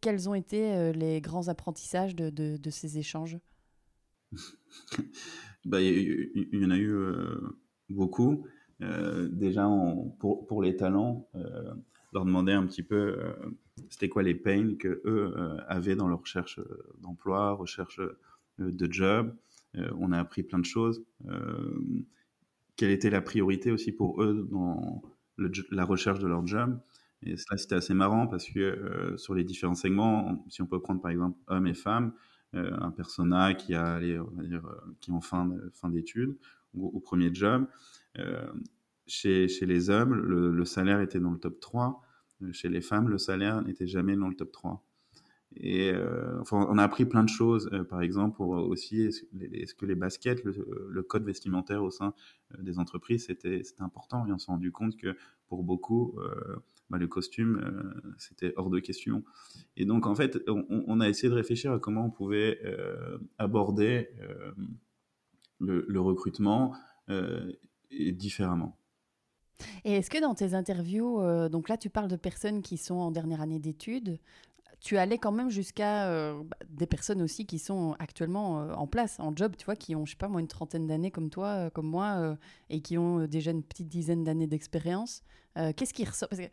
[0.00, 3.38] quels ont été les grands apprentissages de, de, de ces échanges?
[5.64, 6.96] Bah, il y, en a eu
[7.90, 8.46] beaucoup.
[8.80, 9.68] déjà,
[10.18, 11.28] pour, pour, les talents,
[12.12, 13.18] leur demander un petit peu
[13.90, 15.34] c'était quoi les pains que eux
[15.66, 16.60] avaient dans leur recherche
[17.00, 18.00] d'emploi, recherche
[18.58, 19.34] de job?
[19.74, 21.04] on a appris plein de choses.
[22.76, 25.02] quelle était la priorité aussi pour eux dans
[25.70, 26.78] la recherche de leur job?
[27.22, 30.80] Et ça, c'était assez marrant parce que euh, sur les différents segments, si on peut
[30.80, 32.12] prendre par exemple hommes et femmes,
[32.54, 35.90] euh, un persona qui a, allez, on va dire, euh, qui est en fin, fin
[35.90, 36.36] d'études
[36.74, 37.66] ou au premier job,
[39.06, 42.02] chez, chez, les hommes, le, le, salaire était dans le top 3.
[42.52, 44.84] Chez les femmes, le salaire n'était jamais dans le top 3.
[45.56, 49.74] Et euh, enfin, on a appris plein de choses, euh, par exemple, pour aussi, est-ce
[49.74, 52.12] que les baskets, le, code vestimentaire au sein
[52.54, 54.26] euh, des entreprises, c'était important.
[54.26, 55.16] Et on s'est rendu compte que
[55.48, 56.18] pour beaucoup,
[56.90, 59.24] bah, le costume, c'était hors de question.
[59.78, 62.60] Et donc, en fait, on, on, a essayé de réfléchir à comment on pouvait
[63.38, 64.10] aborder
[65.58, 66.74] le, le, recrutement
[67.90, 68.78] différemment.
[69.84, 73.10] Et est-ce que dans tes interviews, donc là tu parles de personnes qui sont en
[73.10, 74.18] dernière année d'études,
[74.80, 78.86] tu allais quand même jusqu'à euh, bah, des personnes aussi qui sont actuellement euh, en
[78.86, 81.30] place, en job, tu vois, qui ont, je sais pas moi, une trentaine d'années comme
[81.30, 82.36] toi, euh, comme moi,
[82.70, 85.22] et qui ont déjà une petite dizaine d'années d'expérience.
[85.76, 86.28] Qu'est-ce qui ressort?
[86.28, 86.48] Parce que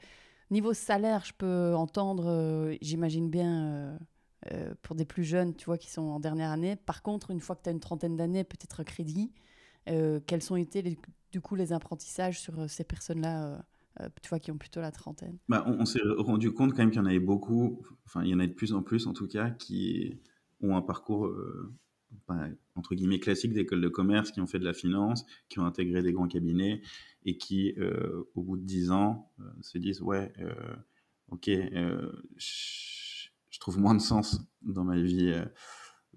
[0.49, 3.99] niveau salaire, je peux entendre, j'imagine bien,
[4.81, 6.75] pour des plus jeunes, tu vois, qui sont en dernière année.
[6.75, 9.31] Par contre, une fois que tu as une trentaine d'années, peut-être crédit,
[9.86, 10.98] quels ont été
[11.32, 13.65] du coup les apprentissages sur ces personnes-là
[14.02, 15.38] euh, tu vois, qui ont plutôt la trentaine?
[15.48, 18.36] Bah, On, s'est rendu compte quand même qu'il y en avait beaucoup, enfin il y
[18.36, 20.19] en a de plus en plus en tout cas, qui
[20.62, 21.74] ont un parcours euh,
[22.76, 26.02] entre guillemets classique d'école de commerce, qui ont fait de la finance, qui ont intégré
[26.02, 26.82] des grands cabinets
[27.24, 30.34] et qui, euh, au bout de dix ans, se disent ouais,
[31.30, 35.34] ok, je, trouve moins de sens dans ma vie.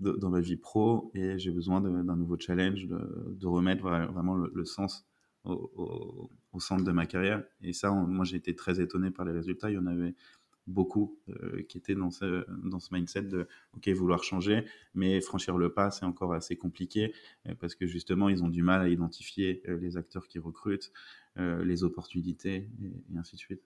[0.01, 5.07] Dans ma vie pro et j'ai besoin d'un nouveau challenge, de, remettre vraiment le sens
[5.45, 7.43] au, centre de ma carrière.
[7.63, 9.71] Et ça, moi, j'ai été très étonné par les résultats.
[9.71, 10.15] Il y en avait
[10.67, 12.45] beaucoup euh, qui étaient dans ce,
[12.93, 17.15] mindset de OK, vouloir changer, mais franchir le pas, c'est encore assez compliqué
[17.47, 20.93] euh, parce que justement, ils ont du mal à identifier euh, les acteurs qui recrutent,
[21.37, 23.63] les opportunités et, ainsi de suite.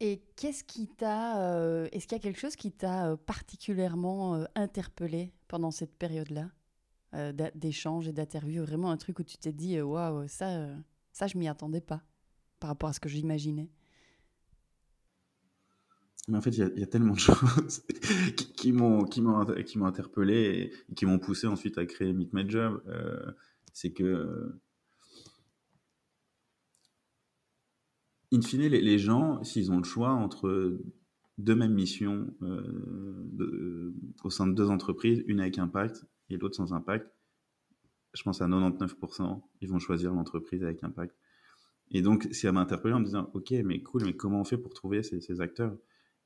[0.00, 1.86] Et qu'est-ce qui t'a.
[1.92, 6.50] Est-ce qu'il y a quelque chose qui t'a particulièrement interpellé pendant cette période-là
[7.16, 10.76] euh, d'échanges et d'interviews, vraiment un truc où tu t'es dit, euh, waouh, ça, euh,
[11.12, 12.02] ça, je m'y attendais pas
[12.60, 13.70] par rapport à ce que j'imaginais.
[16.28, 17.86] Mais en fait, il y, a tellement de choses
[18.36, 19.06] qui, qui m'ont
[19.86, 22.82] interpellé et, qui m'ont poussé ensuite à créer Meet My Job.
[23.72, 24.60] c'est que,
[28.32, 30.78] in fine, les, gens, s'ils ont le choix entre
[31.38, 32.32] deux mêmes missions
[34.24, 37.10] au sein de deux entreprises, une avec impact et l'autre sans impact,
[38.16, 41.14] je pense à 99%, ils vont choisir l'entreprise avec impact.
[41.90, 44.58] Et donc, ça m'a interpellé en me disant, OK, mais cool, mais comment on fait
[44.58, 45.76] pour trouver ces, acteurs?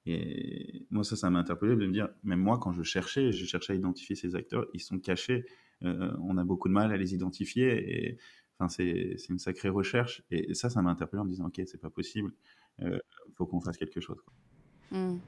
[0.07, 3.45] Et moi, ça, ça m'a interpellé de me dire, même moi, quand je cherchais, je
[3.45, 5.45] cherchais à identifier ces acteurs, ils sont cachés.
[5.83, 8.09] Euh, on a beaucoup de mal à les identifier.
[8.09, 8.19] Et
[8.61, 10.23] enfin, c'est une sacrée recherche.
[10.31, 12.33] Et ça, ça m'a interpellé en me disant, OK, c'est pas possible.
[12.79, 12.99] Il euh,
[13.37, 14.19] faut qu'on fasse quelque chose.
[14.25, 14.99] Quoi.
[14.99, 15.19] Mmh.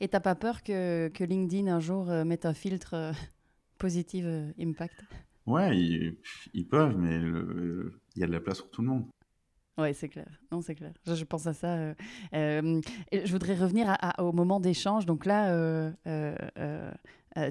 [0.00, 3.12] Et t'as pas peur que, que, LinkedIn un jour euh, mette un filtre
[3.78, 5.04] positive euh, impact?
[5.46, 9.06] Ouais, ils, peuvent, mais il y a de la place pour tout le monde.
[9.78, 10.28] Oui, c'est clair.
[10.52, 10.92] Non, c'est clair.
[11.06, 11.74] Je, pense à ça.
[11.76, 11.94] Euh,
[12.34, 12.80] euh,
[13.12, 15.06] je voudrais revenir au moment d'échange.
[15.06, 15.92] Donc là,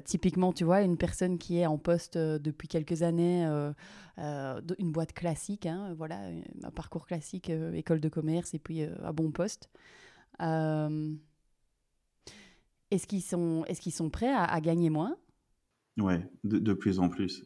[0.04, 3.44] typiquement, tu vois, une personne qui est en poste depuis quelques années,
[4.18, 6.20] une boîte classique, hein, voilà,
[6.62, 9.70] un parcours classique, école de commerce et puis à bon poste.
[12.90, 15.16] est-ce qu'ils sont, est qu'ils sont prêts à, gagner moins?
[15.96, 17.44] Ouais, de, plus en plus.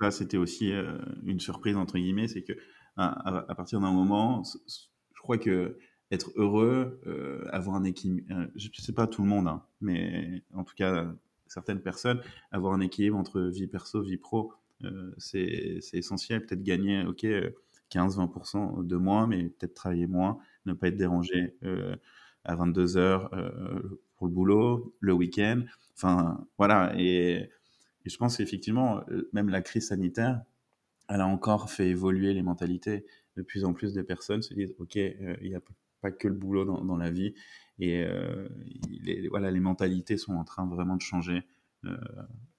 [0.00, 2.52] Ça, c'était aussi euh, une surprise, entre guillemets, c'est que
[2.96, 5.78] à, partir d'un moment, je crois que
[6.10, 9.64] être heureux, euh, avoir un équilibre, euh, je ne sais pas tout le monde, hein,
[9.80, 11.12] mais en tout cas,
[11.54, 14.52] certaines personnes, avoir un équilibre entre vie perso, vie pro,
[15.16, 16.44] c'est, c'est essentiel.
[16.44, 17.26] Peut-être gagner, ok,
[17.90, 21.56] 15-20% de moins, mais peut-être travailler moins, ne pas être dérangé
[22.44, 23.30] à 22 heures
[24.16, 25.62] pour le boulot, le week-end.
[25.96, 26.92] Enfin, voilà.
[26.98, 27.50] Et
[28.04, 30.42] je pense qu'effectivement, euh, même la crise sanitaire,
[31.08, 33.06] elle a encore fait évoluer les mentalités.
[33.36, 35.60] De plus en plus de personnes se disent, OK, euh, il n'y a
[36.00, 37.34] pas que le boulot dans, la vie.
[37.78, 38.48] Et euh,
[39.02, 41.42] les, voilà, les mentalités sont en train vraiment de changer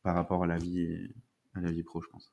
[0.04, 1.10] par rapport à la vie,
[1.56, 2.32] à la vie pro, je pense.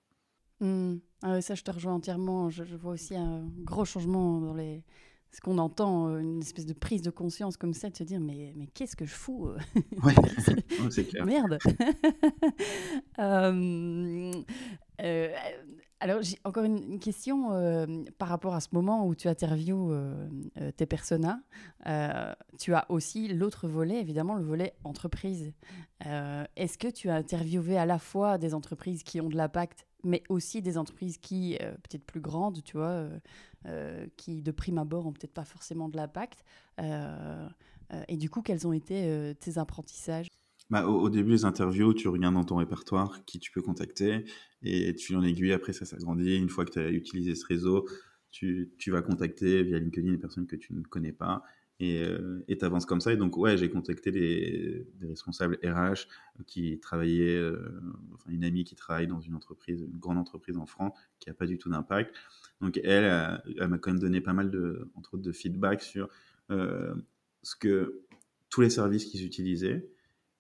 [0.61, 0.97] Mmh.
[1.23, 2.51] Ah ça, je te rejoins entièrement.
[2.51, 4.85] Je, vois aussi un gros changement dans les,
[5.33, 8.53] ce qu'on entend, une espèce de prise de conscience comme ça, de se dire mais,
[8.57, 9.49] mais qu'est-ce que je fous
[10.03, 10.15] Ouais,
[10.91, 11.25] c'est clair.
[11.25, 11.59] Merde
[16.03, 17.87] alors, j'ai encore une, question euh,
[18.19, 20.29] par rapport à ce moment où tu interviews euh,
[20.61, 21.41] euh, tes personas.
[22.59, 25.53] tu as aussi l'autre volet, évidemment, le volet entreprise.
[26.01, 30.25] Est-ce que tu as interviewé à la fois des entreprises qui ont de l'impact, mais
[30.29, 33.07] aussi des entreprises qui, peut-être plus grandes, tu vois,
[34.17, 36.45] qui de prime abord ont peut-être pas forcément de l'impact?
[38.09, 40.27] Et du coup, quels ont été tes apprentissages?
[40.71, 44.25] Bah, au, début, les interviews, tu regardes dans ton répertoire qui tu peux contacter
[44.63, 45.53] et tu en aiguille.
[45.53, 46.37] Après, ça s'agrandit.
[46.37, 47.89] Une fois que tu as utilisé ce réseau,
[48.31, 51.43] tu, tu, vas contacter via LinkedIn les personnes que tu ne connais pas
[51.83, 53.13] et euh, tu avances comme ça.
[53.13, 56.07] Et donc, ouais, j'ai contacté des, des, responsables RH
[56.47, 57.81] qui travaillaient, euh,
[58.15, 61.35] enfin, une amie qui travaille dans une entreprise, une grande entreprise en France qui n'a
[61.35, 62.15] pas du tout d'impact.
[62.61, 66.09] Donc, elle, elle, m'a quand même donné pas mal de, entre autres, de feedback sur
[66.51, 66.95] euh,
[67.43, 68.03] ce que
[68.49, 69.89] tous les services qu'ils utilisaient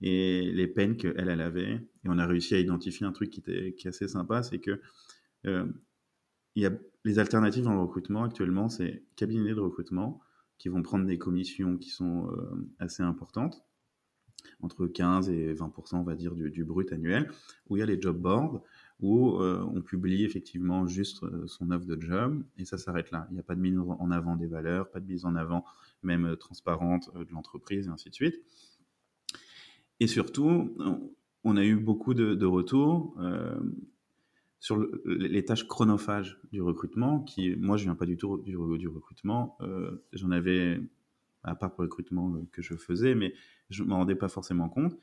[0.02, 1.74] et les peines qu'elle, elle avait.
[2.04, 4.80] Et on a réussi à identifier un truc qui, était, est assez sympa, c'est que
[5.46, 5.66] euh,
[6.56, 6.72] y a
[7.04, 10.20] les alternatives le recrutement actuellement, c'est cabinets de recrutement
[10.58, 13.64] qui vont prendre des commissions qui sont euh, assez importantes,
[14.60, 17.30] entre 15 et 20%, on va dire, du, du, brut annuel,
[17.68, 18.62] où il y a les job boards,
[19.00, 23.26] où euh, on publie effectivement juste son offre de job, et ça s'arrête là.
[23.30, 25.64] Il n'y a pas de mise en avant des valeurs, pas de mise en avant
[26.04, 28.36] même transparente de l'entreprise, et ainsi de suite.
[30.02, 30.74] Et surtout,
[31.44, 33.54] on a eu beaucoup de, retours euh,
[34.58, 38.56] sur les tâches chronophages du recrutement, qui, moi, je viens pas du tout du,
[38.88, 39.56] recrutement.
[39.60, 40.80] Euh, j'en avais,
[41.44, 43.32] à part pour le recrutement que je faisais, mais
[43.70, 44.98] je ne m'en rendais pas forcément compte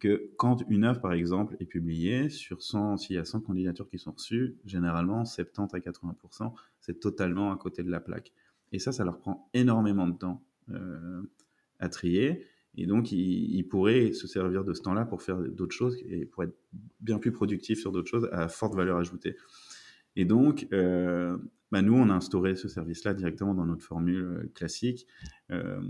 [0.00, 3.88] que quand une offre, par exemple, est publiée, sur 100, s'il y a 100 candidatures
[3.88, 8.34] qui sont reçues, généralement, 70 à 80%, c'est totalement à côté de la plaque.
[8.70, 11.22] Et ça, ça leur prend énormément de temps euh,
[11.78, 12.44] à trier.
[12.74, 16.44] Et donc, il, pourrait se servir de ce temps-là pour faire d'autres choses et pour
[16.44, 16.56] être
[17.00, 19.36] bien plus productif sur d'autres choses à forte valeur ajoutée.
[20.16, 21.36] Et donc, euh,
[21.70, 25.06] bah nous, on a instauré ce service-là directement dans notre formule euh, classique.
[25.50, 25.80] Euh,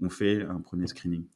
[0.00, 1.26] on fait un premier screening.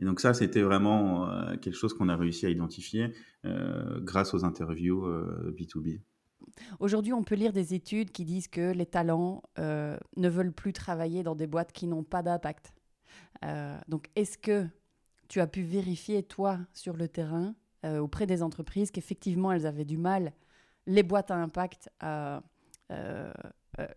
[0.00, 1.28] Et donc ça, c'était vraiment
[1.60, 3.12] quelque chose qu'on a réussi à identifier
[3.44, 5.06] grâce aux interviews
[5.52, 6.00] B2B.
[6.80, 11.22] Aujourd'hui, on peut lire des études qui disent que les talents ne veulent plus travailler
[11.22, 12.74] dans des boîtes qui n'ont pas d'impact.
[13.44, 14.66] Euh, donc, est-ce que
[15.28, 17.54] tu as pu vérifier, toi, sur le terrain,
[17.84, 20.32] euh, auprès des entreprises, qu'effectivement, elles avaient du mal,
[20.86, 22.42] les boîtes à impact, à,
[22.90, 23.32] euh,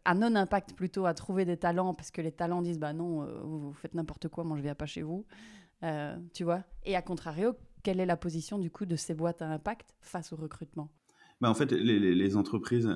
[0.05, 3.73] à non-impact plutôt, à trouver des talents, parce que les talents disent, bah non, vous,
[3.73, 5.25] faites n'importe quoi, moi je viens pas chez vous,
[6.33, 6.63] tu vois?
[6.83, 10.33] Et à contrario, quelle est la position du coup de ces boîtes à impact face
[10.33, 10.89] au recrutement?
[11.41, 12.89] Bah, En fait, les, entreprises,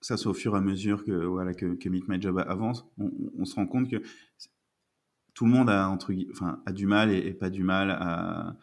[0.00, 3.44] ça c'est au fur et à mesure que, voilà, que, Meet My Job avance, on
[3.44, 4.02] se rend compte que
[5.36, 8.56] tout le monde a, entre, enfin, a du mal et, pas du mal à,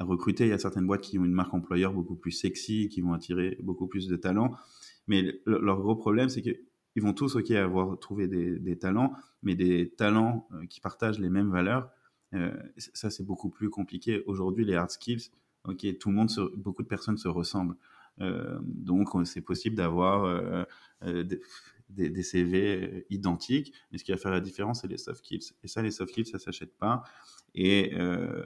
[0.00, 0.46] recruter.
[0.46, 3.12] Il y a certaines boîtes qui ont une marque employeur beaucoup plus sexy, qui vont
[3.12, 4.56] attirer beaucoup plus de talents.
[5.06, 9.90] Mais leur gros problème, c'est qu'ils vont tous, OK, avoir trouvé des, talents, mais des
[9.90, 11.90] talents euh, qui partagent les mêmes valeurs.
[12.32, 14.24] Euh, ça, c'est beaucoup plus compliqué.
[14.26, 15.30] Aujourd'hui, les hard skills,
[15.64, 17.76] OK, tout le monde, beaucoup de personnes se ressemblent.
[18.22, 20.66] Euh, donc, c'est possible d'avoir
[21.88, 25.52] des, CV euh, identiques, mais ce qui va faire la différence, c'est les soft skills.
[25.62, 27.02] Et ça, les soft skills, ça s'achète pas.
[27.58, 28.42] Euh,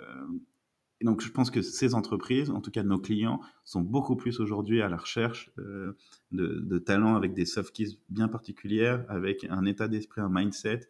[1.00, 4.38] et, donc, je pense que ces entreprises, en tout cas nos clients, sont beaucoup plus
[4.40, 5.96] aujourd'hui à la recherche euh,
[6.32, 10.80] de, talents avec des soft skills bien particulières, avec un état d'esprit, un mindset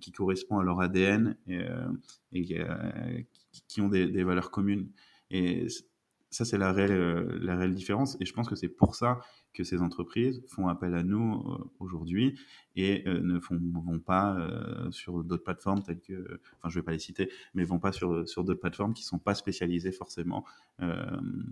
[0.00, 1.36] qui correspond à leur ADN
[2.32, 2.46] et,
[3.68, 4.90] qui ont des, valeurs communes.
[5.30, 5.68] Et
[6.30, 8.16] ça, c'est la réelle différence.
[8.20, 9.20] Et je pense que c'est pour ça
[9.52, 12.38] que ces entreprises font appel à nous euh, aujourd'hui
[12.76, 16.84] et euh, ne font, vont pas euh, sur d'autres plateformes telles que, enfin je vais
[16.84, 20.44] pas les citer, mais vont pas sur, sur d'autres plateformes qui sont pas spécialisées forcément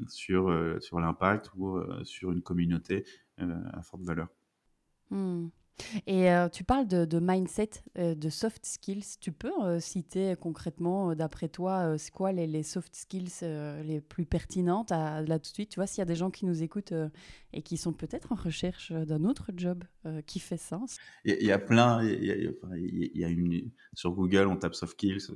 [0.08, 3.04] sur, sur l'impact ou sur une communauté
[3.36, 4.28] à forte valeur.
[5.10, 5.48] Hmm.
[6.06, 9.18] Et euh, tu parles de, mindset, euh, de soft skills.
[9.20, 13.30] Tu peux euh, citer concrètement, d'après toi, c'est quoi les, soft skills
[13.84, 15.70] les plus pertinentes à, là tout de suite?
[15.70, 16.92] Tu vois, s'il y a des gens qui nous écoutent
[17.52, 19.84] et qui sont peut-être en recherche d'un autre job
[20.26, 20.96] qui fait sens?
[21.24, 22.02] Il y, a plein.
[22.04, 25.28] Il y, a, une sur Google, on tape soft skills.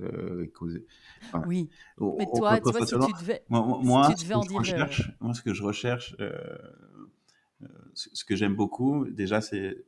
[1.46, 1.70] oui.
[2.00, 4.58] Mais toi, tu vois, si tu devais, moi, si tu devais en dire.
[4.58, 6.16] Recherche, moi, ce que je recherche,
[7.94, 9.84] ce que j'aime beaucoup, déjà, c'est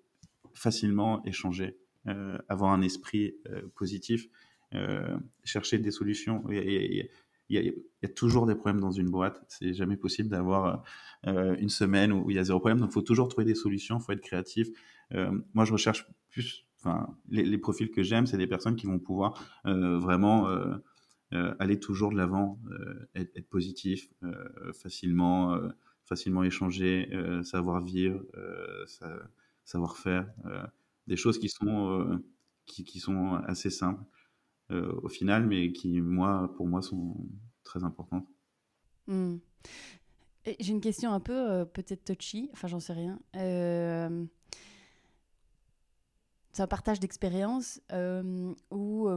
[0.55, 1.77] facilement échanger,
[2.09, 4.29] euh, avoir un esprit euh, positif,
[4.75, 6.45] euh, chercher des solutions.
[6.51, 7.09] Il
[7.51, 7.59] y,
[8.03, 9.43] a, toujours des problèmes dans une boîte.
[9.49, 10.83] C'est jamais possible d'avoir
[11.27, 12.79] une semaine où il y a zéro problème.
[12.79, 13.99] Donc, il faut toujours trouver des solutions.
[13.99, 14.69] Il faut être créatif.
[15.13, 16.67] Moi, je recherche plus.
[16.79, 20.49] Enfin, les, profils que j'aime, c'est des personnes qui vont pouvoir vraiment
[21.31, 22.59] aller toujours de l'avant,
[23.15, 24.09] être, être, positif,
[24.73, 25.59] facilement,
[26.07, 27.11] facilement échanger,
[27.43, 28.23] savoir vivre,
[29.97, 30.27] faire,
[31.07, 32.21] des choses qui sont
[32.67, 34.05] qui, qui sont assez simples.
[34.71, 37.17] Euh, au final, mais qui, moi, pour moi, sont
[37.65, 38.27] très importantes.
[39.07, 39.37] Hmm.
[40.59, 43.19] J'ai une question un peu euh, peut-être touchy, enfin j'en sais rien.
[43.37, 44.25] Euh,
[46.53, 47.81] c'est un partage d'expérience
[48.71, 49.09] où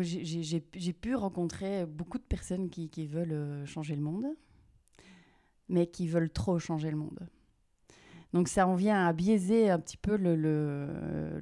[0.00, 4.26] j'ai pu rencontrer beaucoup de personnes qui, qui, veulent changer le monde,
[5.68, 7.28] mais qui veulent trop changer le monde.
[8.32, 11.40] Donc ça en vient à biaiser un petit peu le,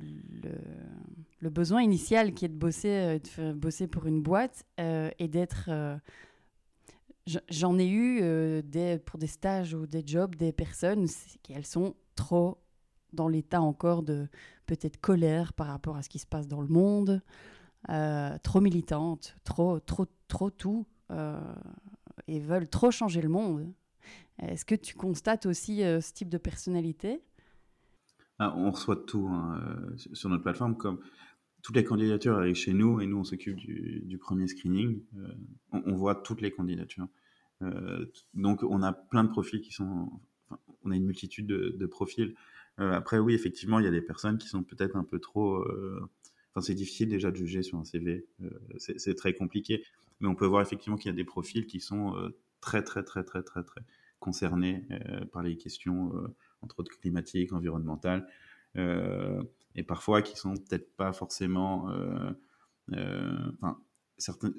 [1.43, 5.67] besoin initial qui est de bosser, euh, de bosser pour une boîte euh, et d'être...
[5.69, 5.97] Euh,
[7.49, 8.23] j'en ai eu
[9.05, 11.07] pour des stages ou des jobs des personnes
[11.43, 12.59] qui elles sont trop
[13.13, 14.27] dans l'état encore de
[14.67, 17.23] peut-être colère par rapport à ce qui se passe dans le monde,
[18.43, 20.87] trop militantes, trop, trop, trop tout,
[22.27, 23.73] et veulent trop changer le monde.
[24.43, 27.21] Est-ce que tu constates aussi euh, ce type de personnalité?
[28.39, 30.77] Ah, On reçoit de tout hein, euh, sur notre plateforme.
[30.77, 31.01] Comme
[31.63, 35.03] toutes les candidatures arrivent chez nous et nous, on s'occupe du, premier screening.
[35.19, 35.29] Euh,
[35.73, 37.09] on, voit toutes les candidatures.
[38.33, 40.11] donc, on a plein de profils qui sont.
[40.85, 42.35] on a une multitude de, profils.
[42.79, 45.63] après, oui, effectivement, il y a des personnes qui sont peut-être un peu trop.
[46.55, 48.27] Enfin, c'est difficile déjà de juger sur un CV.
[48.79, 49.85] c'est très compliqué.
[50.21, 52.15] Mais on peut voir effectivement qu'il y a des profils qui sont
[52.61, 53.83] très, très, très, très, très, très
[54.21, 56.29] concernés euh, par les questions, euh,
[56.63, 58.27] entre autres climatiques, environnementales,
[58.77, 59.43] euh,
[59.75, 61.91] et parfois qui sont peut-être pas forcément,
[62.93, 63.79] enfin,
[64.19, 64.55] certaines,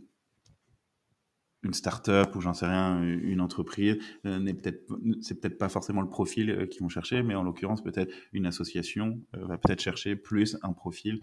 [1.64, 6.10] une start-up ou j'en sais rien, une entreprise, n'est peut-être, c'est peut-être pas forcément le
[6.10, 10.72] profil qu'ils vont chercher, mais en l'occurrence, peut-être une association va peut-être chercher plus un
[10.72, 11.22] profil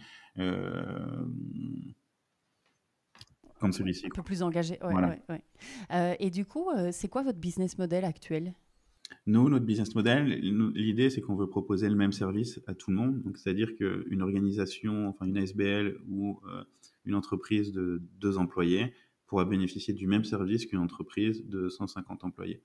[3.58, 4.06] comme celui-ci.
[4.06, 4.94] Un peu plus engagé, ouais,
[5.28, 5.42] ouais,
[5.92, 8.54] euh, et du coup, euh, c'est quoi votre business model actuel?
[9.26, 10.26] Nous, notre business model,
[10.74, 13.22] l'idée, c'est qu'on veut proposer le même service à tout le monde.
[13.36, 16.64] C'est-à-dire qu'une organisation, enfin une ASBL ou euh,
[17.04, 18.92] une entreprise de deux employés
[19.26, 22.62] pourra bénéficier du même service qu'une entreprise de 150 employés.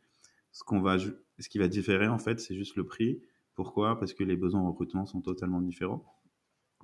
[0.52, 3.22] Ce, qu'on va, ce qui va différer, en fait, c'est juste le prix.
[3.56, 4.00] Pourquoi?
[4.00, 6.06] Parce que les besoins en recrutement sont totalement différents.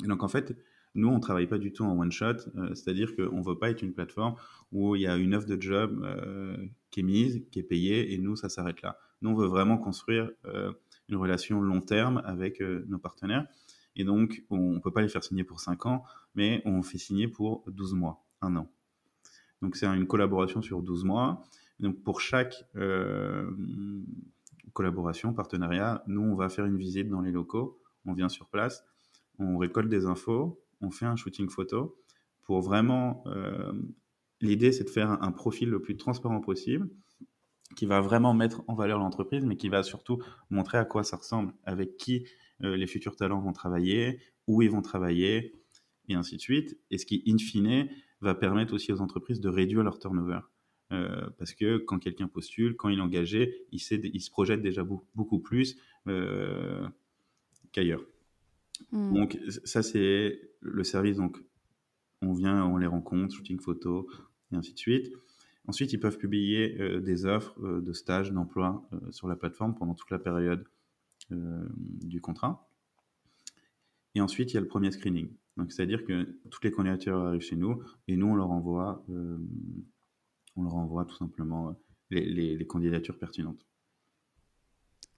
[0.04, 0.56] Et donc, en fait,
[0.96, 3.82] nous, on travaille pas du tout en one shot, euh, c'est-à-dire qu'on veut pas être
[3.82, 4.36] une plateforme
[4.72, 6.58] où il y a une offre de job euh,
[6.92, 8.98] qui est mise, qui est payée, et nous, ça s'arrête là.
[9.22, 10.72] Nous, on veut vraiment construire euh,
[11.08, 13.48] une relation long terme avec nos partenaires.
[13.96, 16.04] Et donc, on ne peut pas les faire signer pour 5 ans,
[16.36, 18.72] mais on fait signer pour 12 mois, un an.
[19.62, 21.44] Donc, c'est une collaboration sur 12 mois.
[21.80, 22.64] donc, pour chaque
[24.74, 28.86] collaboration, partenariat, nous, on va faire une visite dans les locaux, on vient sur place,
[29.40, 31.98] on récolte des infos, on fait un shooting photo
[32.44, 33.24] pour vraiment.
[33.28, 33.72] Euh,
[34.42, 36.90] l'idée, c'est de faire un, profil le plus transparent possible
[37.76, 40.18] qui va vraiment mettre en valeur l'entreprise, mais qui va surtout
[40.50, 42.26] montrer à quoi ça ressemble, avec qui
[42.64, 45.54] euh, les futurs talents vont travailler, où ils vont travailler,
[46.08, 46.80] et ainsi de suite.
[46.90, 47.88] Et ce qui, in fine,
[48.22, 50.40] va permettre aussi aux entreprises de réduire leur turnover.
[50.92, 54.84] Euh, parce que quand quelqu'un postule, quand il est engagé, il, il se projette déjà
[54.84, 55.78] beaucoup, plus
[57.72, 58.04] qu'ailleurs.
[58.92, 59.14] Hmm.
[59.14, 61.18] Donc ça c'est le service.
[61.18, 61.42] Donc
[62.22, 64.10] on vient, on les rencontre, shooting photo
[64.52, 65.14] et ainsi de suite.
[65.70, 69.76] Ensuite, ils peuvent publier euh, des offres euh, de stage, d'emploi euh, sur la plateforme
[69.76, 70.66] pendant toute la période
[71.30, 72.68] du contrat.
[74.16, 75.32] Et ensuite, il y a le premier screening.
[75.58, 79.06] Donc, c'est-à-dire que toutes les candidatures arrivent chez nous et nous, on leur envoie,
[80.56, 83.64] on leur envoie tout simplement les, les candidatures pertinentes.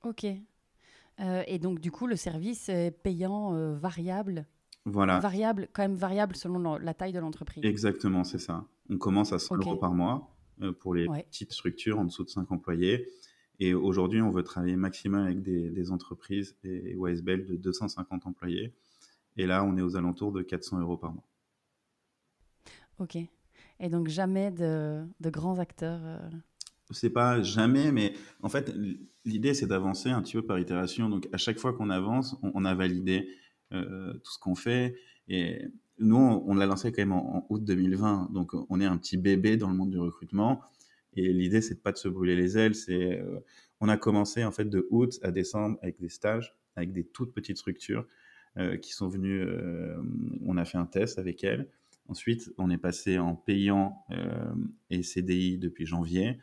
[0.03, 0.25] Ok.
[0.25, 4.47] Et donc, du coup, le service est payant variable.
[4.85, 5.19] Voilà.
[5.19, 7.63] Variable, quand même variable selon la taille de l'entreprise.
[7.63, 8.65] Exactement, c'est ça.
[8.89, 12.29] On commence à 100 euros par mois euh, pour les petites structures en dessous de
[12.29, 13.07] 5 employés.
[13.59, 18.73] Et aujourd'hui, on veut travailler maximum avec des, entreprises et OSBL de 250 employés.
[19.37, 21.27] Et là, on est aux alentours de 400 euros par mois.
[22.97, 23.17] Ok.
[23.79, 26.01] Et donc, jamais de, de grands acteurs
[26.91, 28.73] c'est pas jamais, mais en fait,
[29.25, 31.09] l'idée, c'est d'avancer un petit peu par itération.
[31.09, 33.29] Donc, à chaque fois qu'on avance, on, a validé
[33.73, 34.95] euh, tout ce qu'on fait.
[35.27, 35.65] Et
[35.97, 38.31] nous, on, l'a lancé quand même en, août 2020.
[38.33, 40.61] Donc, on est un petit bébé dans le monde du recrutement.
[41.13, 42.75] Et l'idée, c'est pas de se brûler les ailes.
[42.75, 43.39] C'est, euh,
[43.79, 47.33] on a commencé en fait de août à décembre avec des stages, avec des toutes
[47.33, 48.05] petites structures
[48.57, 49.45] euh, qui sont venues.
[50.45, 51.69] on a fait un test avec elles.
[52.07, 54.05] Ensuite, on est passé en payant
[54.89, 56.39] et CDI depuis janvier.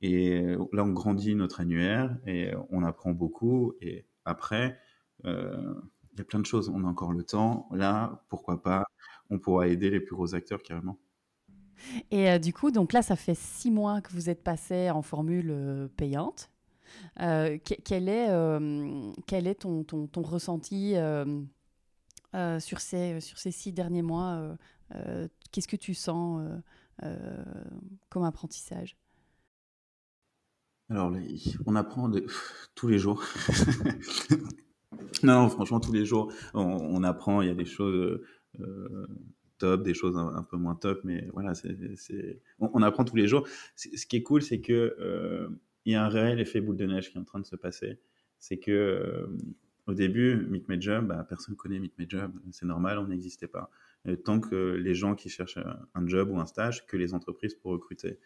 [0.00, 0.40] Et
[0.72, 3.74] là, on grandit notre annuaire et on apprend beaucoup.
[3.80, 4.76] Et après,
[6.12, 6.68] il y a plein de choses.
[6.68, 7.68] On a encore le temps.
[7.72, 8.84] Là, pourquoi pas,
[9.30, 10.98] on pourra aider les plus gros acteurs carrément.
[12.10, 15.88] Et du coup, donc là, ça fait six mois que vous êtes passé en formule
[15.96, 16.52] payante.
[17.20, 21.42] Euh, quel, est, euh, quel est ton, ton, ton ressenti euh,
[22.60, 24.56] sur, ces, sur ces six derniers mois
[25.50, 26.42] Qu'est-ce que tu sens
[28.08, 28.96] comme apprentissage?
[30.90, 31.10] Alors,
[31.64, 32.26] on apprend de...
[32.74, 33.22] tous les jours.
[35.22, 37.42] non, franchement, tous les jours, on, apprend.
[37.42, 38.20] Il y a des choses
[39.58, 43.46] top, des choses un, peu moins top, mais voilà, c'est, on, apprend tous les jours.
[43.76, 45.48] Ce qui est cool, c'est que
[45.84, 47.56] il y a un réel effet boule de neige qui est en train de se
[47.56, 47.98] passer.
[48.38, 49.26] C'est que euh,
[49.86, 53.48] au début, Meet My Job, bah, personne connaît Meet My Job, c'est normal, on n'existait
[53.48, 53.70] pas.
[54.24, 55.58] tant que les gens qui cherchent
[55.94, 58.18] un job ou un stage, que les entreprises pour recruter.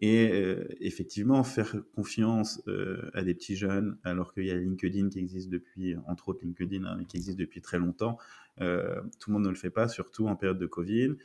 [0.00, 5.10] Et euh, effectivement, faire confiance euh, à des petits jeunes, alors qu'il y a LinkedIn
[5.10, 8.18] qui existe depuis, entre autres LinkedIn, hein, qui existe depuis très longtemps,
[8.56, 11.16] tout le monde ne le fait pas, surtout en période de Covid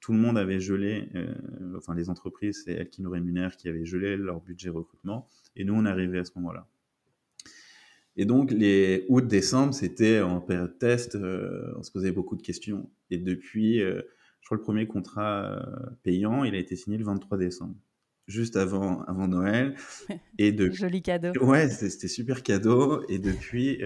[0.00, 1.34] tout le monde avait gelé, euh,
[1.76, 5.64] enfin les entreprises, c'est elles qui nous rémunèrent, qui avaient gelé leur budget recrutement, et
[5.64, 6.66] nous on arrivait à ce moment-là.
[8.16, 12.90] Et donc les août-décembre, c'était en période test, euh, on se posait beaucoup de questions.
[13.10, 14.00] Et depuis, euh,
[14.40, 15.62] je crois le premier contrat
[16.02, 17.74] payant, il a été signé le 23 décembre,
[18.30, 19.74] juste avant, avant Noël.
[20.38, 20.70] Et de...
[20.70, 21.32] Joli cadeau.
[21.44, 23.04] Ouais, c'était super cadeau.
[23.08, 23.78] Et depuis,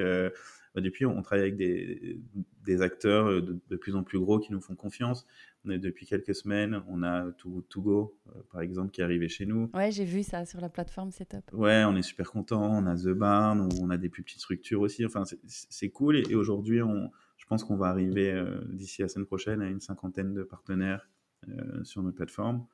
[0.74, 2.20] bah, depuis, on travaille avec des,
[2.64, 5.26] des acteurs de, de, plus en plus gros qui nous font confiance.
[5.66, 9.46] On est depuis quelques semaines, on a Togo, euh, par exemple, qui est arrivé chez
[9.46, 9.70] nous.
[9.72, 11.44] Ouais, j'ai vu ça sur la plateforme, c'est top.
[11.52, 12.62] Ouais, on est super content.
[12.62, 15.06] On a The Barn, on a des plus petites structures aussi.
[15.06, 16.16] Enfin, c'est cool.
[16.16, 20.34] Et, aujourd'hui, je pense qu'on va arriver euh, d'ici la semaine prochaine à une cinquantaine
[20.34, 21.08] de partenaires
[21.48, 22.66] euh, sur notre plateforme.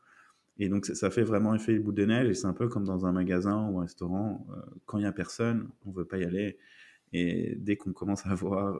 [0.61, 2.29] Et donc, ça, fait vraiment effet bout de neige.
[2.29, 4.47] Et c'est un peu comme dans un magasin ou un restaurant.
[4.87, 6.59] quand il n'y a personne, on ne veut pas y aller.
[7.13, 8.79] Et dès qu'on commence à avoir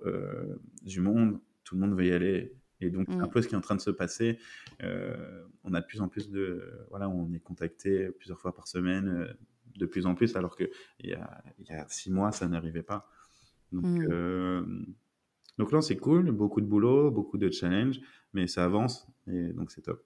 [0.83, 2.55] du monde, tout le monde veut y aller.
[2.81, 3.31] Et donc, c'est un mm.
[3.31, 4.39] peu ce qui est en train de se passer.
[4.83, 6.87] Euh, on a de plus en plus de.
[6.91, 9.33] Voilà, on est contacté plusieurs fois par semaine, euh,
[9.77, 10.71] de plus en plus, alors qu'il
[11.05, 13.09] y a, y a six mois, ça n'arrivait pas.
[13.73, 14.09] Donc, mm.
[14.11, 14.63] euh,
[15.59, 18.01] donc là, c'est cool, beaucoup de boulot, beaucoup de challenges,
[18.33, 20.03] mais ça avance, et donc c'est top.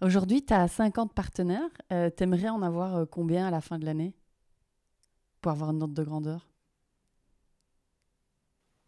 [0.00, 1.70] Aujourd'hui, tu as 50 partenaires.
[1.90, 4.14] tu aimerais en avoir combien à la fin de l'année
[5.40, 6.48] pour avoir une note de grandeur?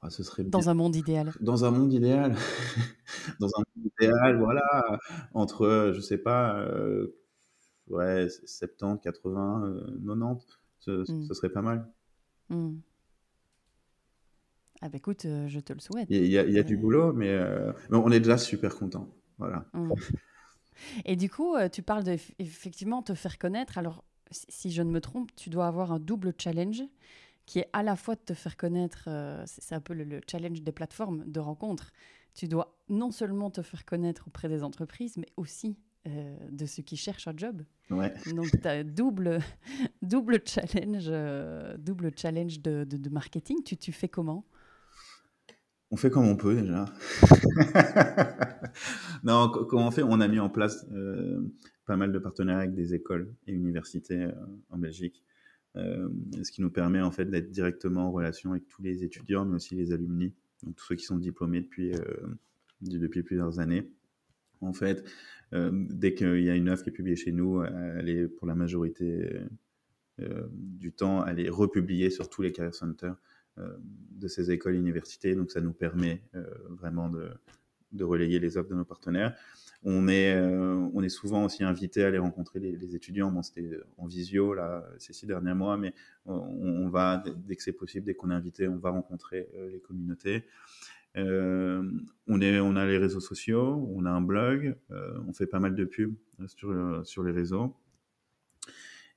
[0.06, 1.32] Ah, ce serait dans un monde idéal.
[1.40, 2.34] Dans un monde idéal.
[3.40, 5.00] dans un monde idéal, voilà,
[5.34, 7.16] entre, je sais pas, euh,
[7.88, 10.46] ouais, 70, 80, 90,
[10.78, 11.90] ce, serait pas mal.
[12.50, 12.76] Mmh.
[14.82, 16.06] Ah bah écoute, euh, je te le souhaite.
[16.10, 16.78] Il y, a, du euh.
[16.78, 17.36] boulot, mais,
[17.90, 19.08] on est déjà super content.
[19.38, 19.64] Voilà.
[19.72, 19.92] Mmh.
[21.04, 23.78] Et du coup, tu parles de effectivement te faire connaître.
[23.78, 26.82] Alors, si je ne me trompe, tu dois avoir un double challenge
[27.46, 30.62] qui est à la fois de te faire connaître, euh, c'est un peu le, challenge
[30.62, 31.92] des plateformes de rencontres.
[32.34, 36.82] Tu dois non seulement te faire connaître auprès des entreprises, mais aussi euh, de ceux
[36.82, 37.62] qui cherchent un job.
[37.88, 38.12] Ouais.
[38.34, 39.38] Donc, tu as double,
[40.02, 43.62] double challenge, euh, double challenge de, de, marketing.
[43.64, 44.44] Tu, tu fais comment?
[45.90, 46.84] On fait comme on peut déjà.
[49.24, 50.02] non, comment on fait?
[50.02, 50.86] On a mis en place
[51.86, 54.28] pas mal de partenariats avec des écoles et universités
[54.70, 55.22] en Belgique.
[55.76, 56.08] Euh,
[56.42, 59.56] ce qui nous permet en fait d'être directement en relation avec tous les étudiants, mais
[59.56, 60.32] aussi les alumni,
[60.62, 62.26] donc tous ceux qui sont diplômés depuis, euh,
[62.80, 63.90] depuis plusieurs années.
[64.62, 65.04] En fait,
[65.52, 68.46] euh, dès qu'il y a une œuvre qui est publiée chez nous, elle est pour
[68.46, 69.38] la majorité
[70.50, 73.16] du temps, elle est republiée sur tous les career centers
[73.56, 75.34] de ces écoles et universités.
[75.34, 76.22] Donc ça nous permet
[76.68, 77.30] vraiment de,
[77.92, 79.36] de relayer les offres de nos partenaires.
[79.82, 83.42] On est, euh, on est souvent aussi invité à aller rencontrer les, étudiants.
[83.42, 85.94] C'était en visio là, ces six derniers mois, mais
[86.24, 89.80] on, va, dès que c'est possible, dès qu'on est invité, on va rencontrer euh, les
[89.80, 90.44] communautés.
[91.16, 91.88] Euh,
[92.26, 94.76] on, est, on a les réseaux sociaux, on a un blog,
[95.26, 96.14] on fait pas mal de pubs
[96.46, 97.74] sur, sur les réseaux.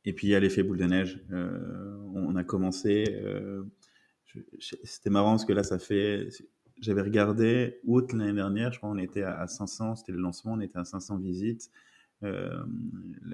[0.05, 1.19] Et puis il y a l'effet boule de neige.
[1.31, 3.21] on a commencé.
[4.59, 6.29] C'était marrant parce que là, ça fait
[6.81, 10.61] j'avais regardé août l'année dernière, je crois qu'on était à 500, c'était le lancement, on
[10.61, 11.69] était à 500 visites.
[12.23, 12.63] Euh,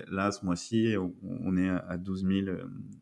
[0.07, 2.57] là, ce mois-ci, on, est à 12 000,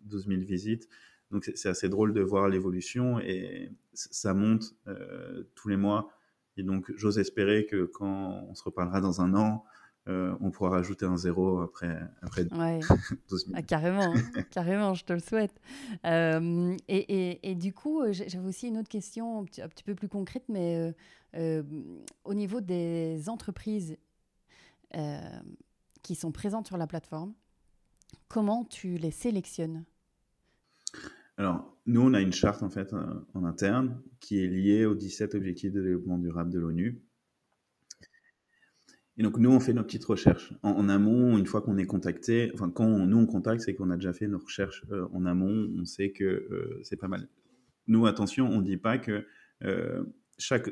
[0.05, 0.87] 12 000 visites.
[1.31, 6.09] Donc, c'est assez drôle de voir l'évolution et ça monte euh, tous les mois.
[6.57, 9.65] Et donc, j'ose espérer que quand on se reparlera dans un an,
[10.07, 12.79] on pourra rajouter un zéro après, après ouais.
[13.29, 13.55] 12 minutes.
[13.55, 14.41] Ah, carrément, hein.
[14.51, 15.59] carrément, je te le souhaite.
[16.03, 20.43] et, et, et, du coup, j'avais aussi une autre question un petit, peu plus concrète,
[20.49, 20.93] mais
[22.23, 23.97] au niveau des entreprises
[26.01, 27.33] qui sont présentes sur la plateforme,
[28.27, 29.85] comment tu les sélectionnes?
[31.37, 34.95] Alors, nous, on a une charte en fait euh, en interne qui est liée aux
[34.95, 37.01] 17 objectifs de développement durable de l'ONU.
[39.17, 40.53] Et donc, nous, on fait nos petites recherches.
[40.63, 43.95] En, amont, une fois qu'on est contacté, enfin, quand nous, on contacte, c'est qu'on a
[43.95, 47.27] déjà fait nos recherches euh, en amont, on sait que euh, c'est pas mal.
[47.87, 49.25] Nous, attention, on ne dit pas que
[50.37, 50.69] chaque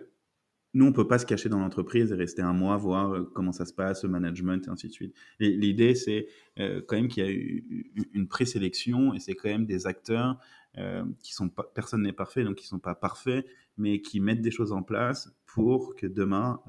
[0.74, 3.52] nous, on peut pas se cacher dans l'entreprise et rester un mois, voir euh, comment
[3.52, 5.16] ça se passe, le management, et ainsi de suite.
[5.40, 6.28] L'idée, c'est
[6.60, 10.40] euh, quand même qu'il y a eu une présélection et c'est quand même des acteurs
[10.78, 13.46] euh, qui sont pas, personne n'est parfait, donc qui sont pas parfaits,
[13.78, 16.62] mais qui mettent des choses en place pour que demain,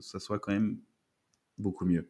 [0.00, 0.78] ça soit quand même
[1.60, 2.08] beaucoup mieux.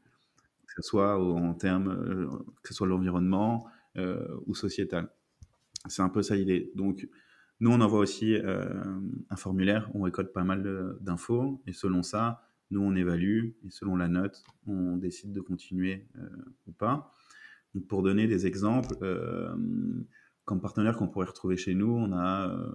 [0.67, 3.67] Que ce soit en termes, que ce soit l'environnement
[4.47, 5.11] ou sociétal.
[5.89, 6.71] C'est un peu ça l'idée.
[6.75, 7.09] Donc,
[7.61, 8.83] nous, on envoie aussi euh,
[9.29, 13.97] un formulaire, on récolte pas mal d'infos, et selon ça, nous, on évalue, et selon
[13.97, 16.29] la note, on décide de continuer euh,
[16.67, 17.13] ou pas.
[17.75, 19.55] Donc, pour donner des exemples, euh,
[20.47, 22.75] comme partenaire qu'on pourrait retrouver chez nous, on a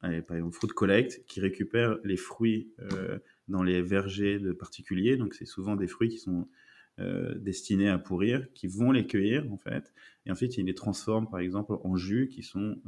[0.00, 2.74] par exemple Fruit Collect qui récupère les fruits
[3.48, 5.16] dans les vergers de particuliers.
[5.16, 6.48] Donc, c'est souvent des fruits qui sont
[7.34, 9.92] destinés à pourrir, qui vont les cueillir en fait,
[10.26, 12.80] et ensuite ils les transforment par exemple en jus qui sont,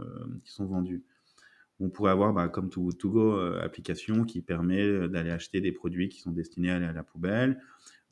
[0.45, 1.03] qui sont vendus.
[1.79, 5.73] On pourrait avoir, bah, comme tout, go euh, application qui permet euh, d'aller acheter des
[5.73, 7.61] produits qui sont destinés à aller à la poubelle.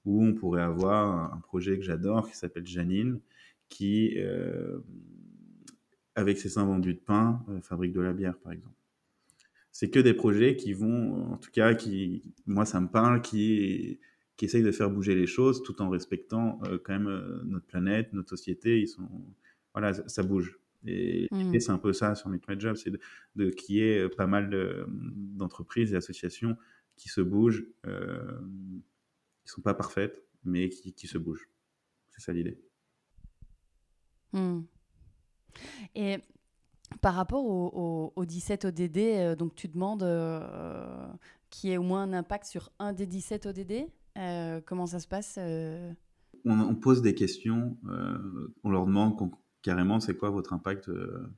[0.05, 3.21] Ou on pourrait avoir un, projet que j'adore qui s'appelle Janine,
[3.71, 4.81] qui, euh,
[6.15, 8.77] avec ses vendus de pain, fabrique de la bière, par exemple.
[9.75, 13.99] C'est que des projets qui vont, en tout cas, qui, moi, ça me parle, qui,
[14.37, 18.31] qui essayent de faire bouger les choses tout en respectant quand même notre planète, notre
[18.31, 18.81] société.
[18.81, 19.09] Ils sont,
[19.73, 20.61] voilà, ça bouge.
[20.87, 21.59] Et mmh.
[21.59, 22.93] c'est un peu ça sur Meet My Job, c'est
[23.35, 26.57] de, qu'il y ait euh, pas mal d'entreprises et associations
[26.95, 28.39] qui se bougent, euh,
[29.45, 31.49] qui sont pas parfaites, mais qui, qui se bougent.
[32.11, 32.61] C'est ça l'idée.
[34.33, 34.61] Mmh.
[35.95, 36.19] Et
[37.01, 41.07] par rapport au, au, 17 ODD, euh, donc tu demandes euh,
[41.51, 44.63] qu'il y ait au moins un impact sur un des 17 ODD.
[44.65, 45.39] comment ça se passe
[46.47, 47.77] on, pose des questions,
[48.65, 49.17] on leur demande
[49.65, 51.33] carrément, c'est quoi votre impact euh,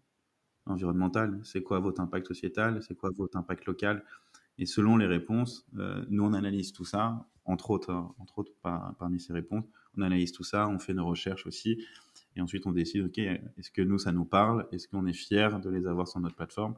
[0.67, 1.41] environnemental?
[1.45, 2.83] C'est quoi votre impact sociétal?
[2.83, 4.05] C'est quoi votre impact local?
[4.59, 8.53] Et selon les réponses, euh, nous, on analyse tout ça, entre autres, hein, entre autres
[8.63, 9.65] parmi ces réponses,
[9.97, 11.85] on analyse tout ça, on fait nos recherches aussi,
[12.37, 14.69] et ensuite on décide, OK, est-ce que nous, ça nous parle?
[14.73, 16.77] Est-ce qu'on est fier de les avoir sur notre plateforme?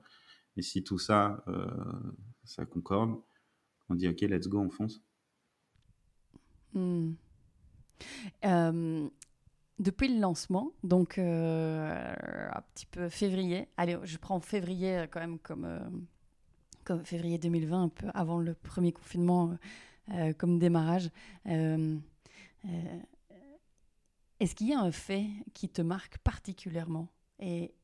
[0.56, 1.66] Et si tout ça, euh,
[2.44, 3.20] ça concorde,
[3.88, 5.02] on dit, OK, let's go, on fonce.
[6.74, 7.12] Hmm
[9.78, 12.04] depuis le lancement, donc euh,
[12.52, 15.78] un petit peu février, allez, je prends février quand même comme, euh,
[16.84, 19.56] comme février 2020, un peu avant le premier confinement
[20.12, 21.10] euh, comme démarrage.
[24.40, 27.74] Est-ce qu'il y a un fait qui te marque particulièrement et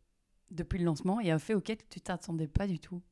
[0.51, 3.03] depuis le lancement et un fait auquel tu t'attendais pas du tout?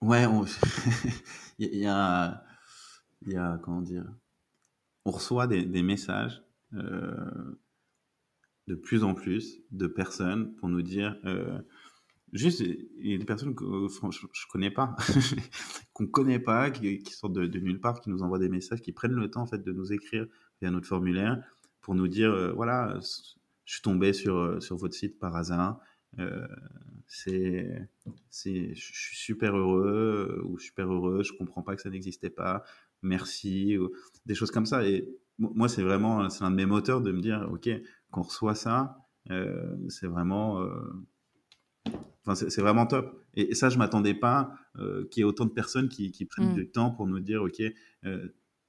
[0.00, 0.26] Ouais,
[1.58, 2.44] il y, a,
[3.24, 4.04] il y a, comment dire,
[5.04, 6.42] on reçoit des, messages
[6.74, 7.60] euh,
[8.66, 11.60] de plus en plus de personnes pour nous dire euh,
[12.32, 14.96] juste il y a des personnes que je, je connais pas
[15.92, 19.12] qu'on connaît pas qui, sortent de, nulle part qui nous envoient des messages qui prennent
[19.12, 20.26] le temps en fait de nous écrire
[20.62, 21.42] via notre formulaire
[21.82, 22.98] pour nous dire euh, voilà
[23.64, 25.78] je suis tombé sur sur votre site par hasard
[27.06, 27.88] c'est
[28.30, 32.64] c'est je suis super heureux ou super heureux je comprends pas que ça n'existait pas
[33.02, 33.90] merci ou
[34.26, 35.08] des choses comme ça et
[35.38, 37.68] moi, c'est vraiment c'est un de mes moteurs de me dire, OK,
[38.10, 38.98] qu'on reçoit ça,
[39.30, 40.70] euh, c'est vraiment, euh,
[42.24, 43.20] enfin, c'est vraiment top.
[43.34, 46.52] Et, ça, je m'attendais pas euh, qu'il y ait autant de personnes qui, qui prennent
[46.52, 46.54] mm.
[46.54, 47.62] du temps pour nous dire, OK,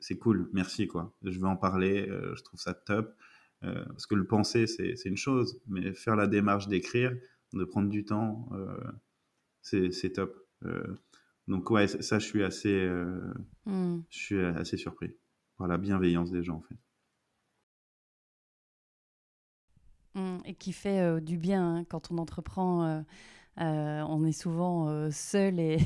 [0.04, 1.14] c'est cool, merci, quoi.
[1.24, 3.16] Je vais en parler, je trouve ça top.
[3.62, 7.16] parce que le penser, c'est une chose, mais faire la démarche d'écrire,
[7.54, 8.50] de prendre du temps,
[9.62, 10.36] c'est top.
[11.48, 12.86] donc, ouais, ça, je suis assez,
[13.66, 14.00] mm.
[14.10, 15.16] je suis assez surpris
[15.58, 16.78] par la bienveillance des gens en fait.
[20.16, 23.04] Mmh, et qui fait euh, du bien hein, quand on entreprend.
[23.60, 25.78] Euh, euh, on est souvent seul et,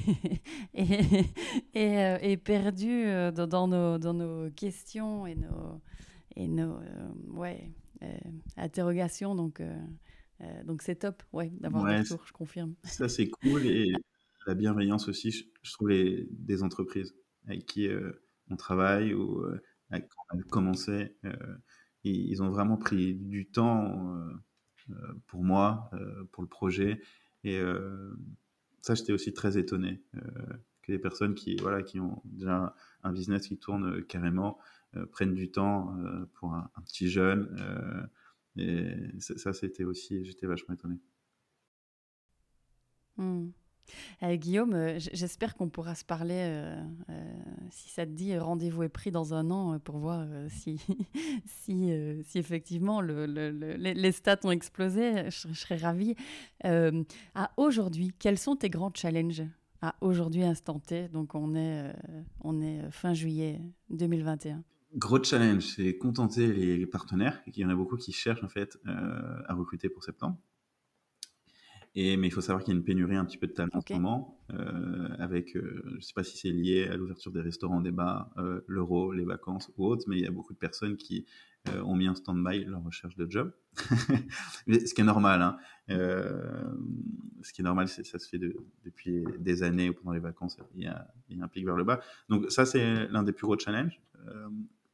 [0.74, 5.82] et, et, perdu dans, nos, dans nos questions et nos,
[6.36, 6.80] et nos
[7.30, 7.72] ouais,
[8.56, 9.36] interrogations.
[9.36, 9.62] Donc,
[10.66, 12.76] donc c'est top ouais, d'avoir un retour, je confirme.
[12.84, 13.66] Ça, c'est cool.
[13.66, 13.92] Et
[14.46, 17.14] la bienveillance aussi, je, trouve, les, des entreprises
[17.48, 17.90] avec qui
[18.48, 19.44] mon travail ou
[19.92, 20.00] quand
[20.34, 21.18] on a commencé,
[22.04, 24.16] ils ont vraiment pris du temps
[25.28, 25.92] pour moi,
[26.32, 27.02] pour le projet.
[27.48, 27.62] Et
[28.82, 30.02] ça, j'étais aussi très étonné
[30.82, 34.60] que les personnes qui, voilà, qui ont déjà un business qui tourne carrément
[35.12, 35.96] prennent du temps
[36.34, 38.10] pour un, petit jeune.
[38.58, 41.00] et ça, c'était aussi, j'étais vachement étonné.
[43.18, 43.50] Mmh.
[44.24, 46.84] Euh, Guillaume, euh, j'espère qu'on pourra se parler, euh,
[47.72, 50.80] si ça te dit, rendez-vous est pris dans un an pour voir si,
[51.46, 51.92] si,
[52.24, 55.30] si, effectivement le, les stats ont explosé.
[55.30, 56.16] Je, serais ravie.
[56.64, 59.44] à aujourd'hui, quels sont tes grands challenges
[59.82, 61.08] à aujourd'hui, instant T?
[61.10, 61.94] Donc on est,
[62.42, 64.64] on est fin juillet 2021.
[64.96, 67.42] Gros challenge, c'est contenter les partenaires.
[67.48, 70.38] Il y en a beaucoup qui cherchent en fait à recruter pour septembre
[71.98, 73.82] mais il faut savoir qu'il y a une pénurie un petit peu de talent en
[73.82, 77.42] ce moment, euh, avec, euh, je ne sais pas si c'est lié à l'ouverture des
[77.42, 80.60] restaurants, des bars, euh, l'euro, les vacances ou autres, mais il y a beaucoup de
[80.60, 81.26] personnes qui
[81.84, 83.52] ont mis en stand-by leur recherche de job.
[83.76, 85.42] ce qui est normal.
[85.42, 85.58] Hein.
[85.90, 88.40] ce qui est normal, c'est ça se fait
[88.86, 91.66] depuis des années ou pendant les vacances, il y, a, il y a un pic
[91.66, 92.00] vers le bas.
[92.30, 94.00] Donc ça, c'est l'un des plus gros challenges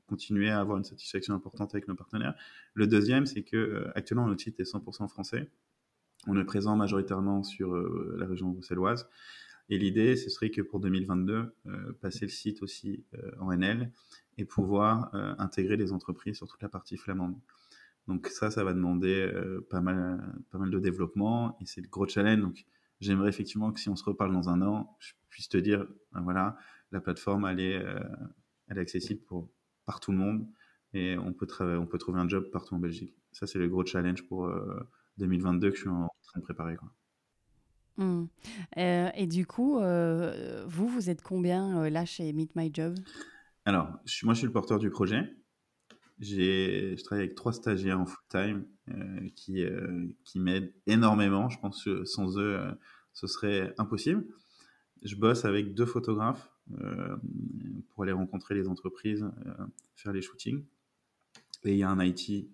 [0.08, 2.36] continuer à avoir une satisfaction importante avec nos partenaires.
[2.74, 5.50] Le deuxième, c'est que actuellement notre site est 100% français.
[6.28, 9.10] On est présent majoritairement sur euh, la région bruxelloise.
[9.70, 13.92] Et l'idée, ce serait que pour 2022, euh, passer le site aussi euh, en NL
[14.38, 17.36] et pouvoir intégrer les entreprises sur toute la partie flamande.
[18.08, 19.32] Donc ça, ça va demander
[19.70, 22.40] pas, mal, pas mal de développement et c'est le gros challenge.
[22.40, 22.66] Donc
[23.00, 26.22] j'aimerais effectivement que si on se reparle dans un an, je puisse te dire, ben
[26.22, 26.58] voilà,
[26.92, 27.86] la plateforme, elle est,
[28.70, 29.52] elle est accessible pour,
[29.86, 30.48] par tout le monde
[30.96, 33.16] et on peut, on peut trouver un job partout en Belgique.
[33.34, 34.52] Ça, c'est le gros challenge pour
[35.20, 36.76] 2022 que je suis en train de préparer.
[36.76, 36.90] Quoi.
[37.98, 38.26] Mmh.
[38.78, 42.98] Euh, et du coup, euh, vous, vous êtes combien euh, là chez Meet My Job?
[43.66, 43.88] Alors,
[44.24, 45.36] moi, je suis le porteur du projet.
[46.20, 48.66] Je travaille avec trois stagiaires en full-time
[49.36, 49.66] qui,
[50.24, 51.50] qui m'aident énormément.
[51.50, 52.60] Je pense que sans eux,
[53.14, 54.26] ce serait impossible.
[55.02, 56.50] Je bosse avec deux photographes
[57.90, 59.26] pour aller rencontrer les entreprises,
[59.96, 60.64] faire les shootings.
[61.64, 62.48] Et il y a un IT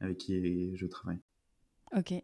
[0.00, 1.20] avec qui je travaille.
[1.96, 2.14] Ok.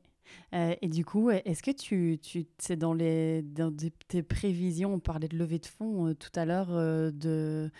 [0.54, 3.74] Euh, et du coup, est-ce que tu, tu c'est dans les dans
[4.08, 7.70] tes prévisions, on parlait de lever de fonds euh, tout à l'heure, euh, de,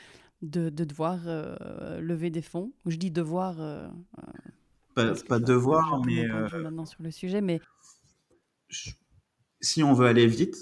[0.42, 1.20] de, de, devoir
[2.00, 2.72] lever des fonds?
[2.86, 3.56] Je dis devoir.
[4.94, 7.60] pas, pas devoir, mais maintenant sur le sujet, mais
[9.60, 10.56] si on veut aller vite,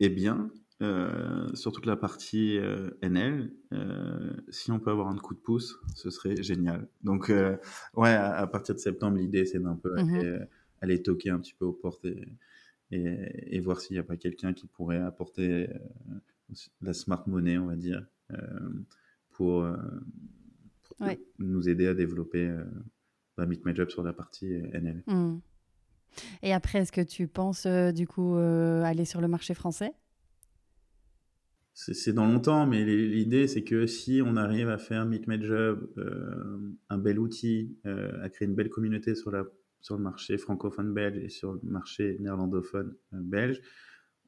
[0.00, 0.50] eh bien,
[0.82, 5.38] euh, sur toute la partie euh, NL, euh, si on peut avoir un coup de
[5.38, 6.88] pouce, ce serait génial.
[7.02, 7.32] Donc,
[7.94, 10.46] ouais, à, partir de septembre, l'idée, c'est d'un peu mhm.
[10.80, 12.26] aller, toquer un petit peu aux portes et,
[12.90, 15.68] et, voir s'il n'y a pas quelqu'un qui pourrait apporter
[16.82, 18.04] la smart money, on va dire,
[19.30, 19.66] pour,
[21.38, 22.52] nous aider à développer
[23.36, 25.04] bah, Meet My Job sur la partie NL.
[25.06, 25.40] Mhm.
[26.42, 29.92] Et après, est-ce que tu penses du coup aller sur le marché français?
[31.74, 35.90] C'est dans longtemps, mais l'idée, c'est que si on arrive à faire Meet My Job,
[35.98, 39.44] euh, un bel outil, euh, à créer une belle communauté sur, la,
[39.80, 43.60] sur le marché francophone belge et sur le marché néerlandophone euh, belge,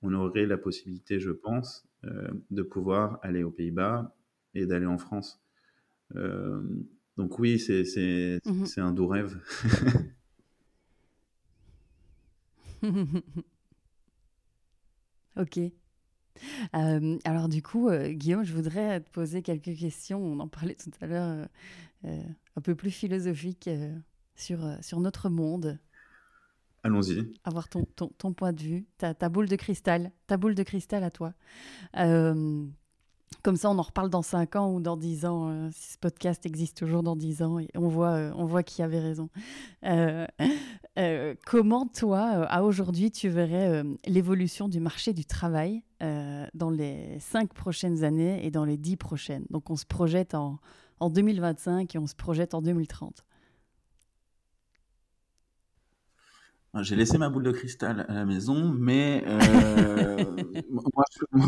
[0.03, 1.88] on aurait la possibilité, je pense,
[2.51, 4.14] de pouvoir aller aux Pays-Bas
[4.55, 5.42] et d'aller en France.
[7.16, 9.40] donc oui, c'est mmh un doux rêve.
[15.36, 15.72] ok.
[16.74, 20.20] Euh, alors du coup, euh, Guillaume, je voudrais te poser quelques questions.
[20.22, 21.47] On en parlait tout à l'heure,
[22.05, 22.22] euh,
[22.57, 23.70] un peu plus philosophiques
[24.34, 25.78] sur, sur notre monde.
[26.82, 27.32] Allons-y.
[27.45, 30.62] Avoir ton, ton, ton, point de vue, ta, ta, boule de cristal, ta boule de
[30.62, 31.34] cristal à toi.
[33.43, 35.99] Comme ça, on en reparle dans 5 ans ou dans 10 ans, euh, si ce
[35.99, 39.29] podcast existe toujours dans 10 ans, et on voit, euh, on voit qui avait raison.
[39.85, 47.53] Euh, comment, toi, à aujourd'hui, tu verrais l'évolution du marché du travail dans les 5
[47.53, 49.45] prochaines années et dans les 10 prochaines?
[49.51, 50.59] Donc, on se projette en,
[50.99, 53.24] en 2025 et on se projette en 2030.
[56.81, 59.24] J'ai laissé ma boule de cristal à la maison, mais
[60.70, 61.41] moi, je,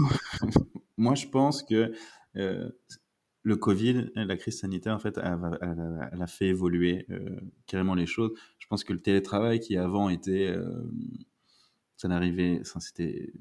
[0.98, 1.92] moi, je pense que
[2.36, 2.68] euh,
[3.42, 8.32] le Covid, la crise sanitaire, en fait, elle, a fait évoluer euh, carrément les choses.
[8.58, 10.90] Je pense que le télétravail qui avant était, euh,
[11.96, 13.32] ça n'arrivait, c'était,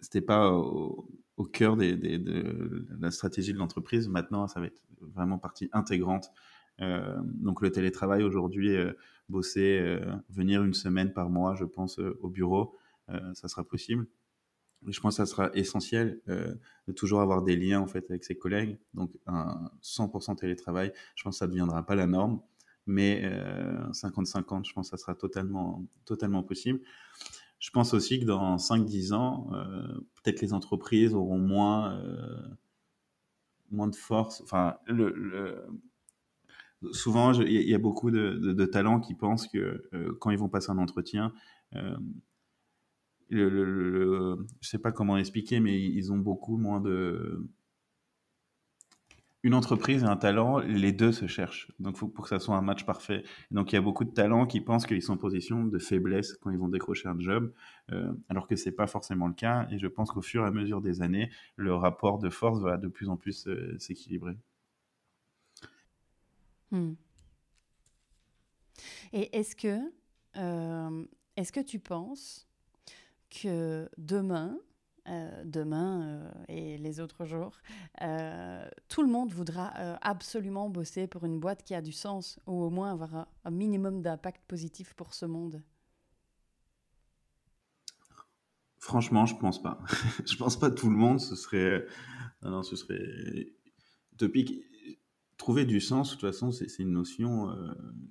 [0.00, 1.08] c'était pas au,
[1.52, 4.08] cœur de la stratégie de l'entreprise.
[4.08, 6.30] Maintenant, ça va être vraiment partie intégrante.
[6.78, 8.76] donc le télétravail aujourd'hui,
[9.28, 9.98] bosser,
[10.30, 12.76] venir une semaine par mois, je pense, au bureau,
[13.08, 14.06] ça sera possible.
[14.86, 16.54] Je pense que ça sera essentiel euh,
[16.88, 18.78] de toujours avoir des liens en fait avec ses collègues.
[18.94, 22.40] Donc un 100% télétravail, je pense que ça ne deviendra pas la norme,
[22.86, 23.22] mais
[23.92, 26.80] 50-50, euh, je pense que ça sera totalement, totalement possible.
[27.58, 29.86] Je pense aussi que dans 5-10 ans, euh,
[30.22, 32.02] peut-être les entreprises auront moins,
[33.70, 34.40] moins de force.
[34.42, 34.78] Enfin,
[36.90, 40.78] souvent, il y, a beaucoup de, talents qui pensent que quand ils vont passer un
[40.78, 41.32] entretien,
[43.32, 47.46] le, le, je sais pas comment expliquer, mais ils ont beaucoup moins de.
[49.44, 51.72] Une entreprise et un talent, les deux se cherchent.
[51.80, 53.24] Donc, faut pour que ça soit un match parfait.
[53.50, 56.34] Donc, il y a beaucoup de talents qui pensent qu'ils sont en position de faiblesse
[56.40, 57.52] quand ils vont décrocher un job,
[57.90, 59.66] euh, alors que c'est pas forcément le cas.
[59.72, 62.76] Et je pense qu'au fur et à mesure des années, le rapport de force va
[62.76, 64.36] de plus en plus euh, s'équilibrer.
[66.70, 66.92] Hmm.
[69.12, 69.80] Et est-ce que,
[70.36, 71.04] euh,
[71.36, 72.48] est-ce que tu penses
[73.98, 74.58] demain,
[75.08, 77.58] euh, demain euh, et les autres jours,
[78.02, 79.68] euh, tout le monde voudra
[80.00, 84.00] absolument bosser pour une boîte qui a du sens ou au moins avoir un, minimum
[84.00, 85.60] d'impact positif pour ce monde
[88.78, 89.80] Franchement, je pense pas.
[90.24, 91.84] je pense pas tout le monde, ce serait,
[92.42, 92.98] non, ce serait.
[95.36, 97.48] Trouver du sens, de toute façon, c'est une notion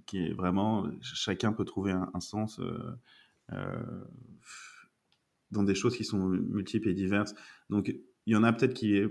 [0.05, 2.59] qui est vraiment, chacun peut trouver un sens
[5.52, 7.34] dans des choses qui sont multiples et diverses.
[7.70, 7.93] Donc,
[8.26, 9.02] il y en a peut-être qui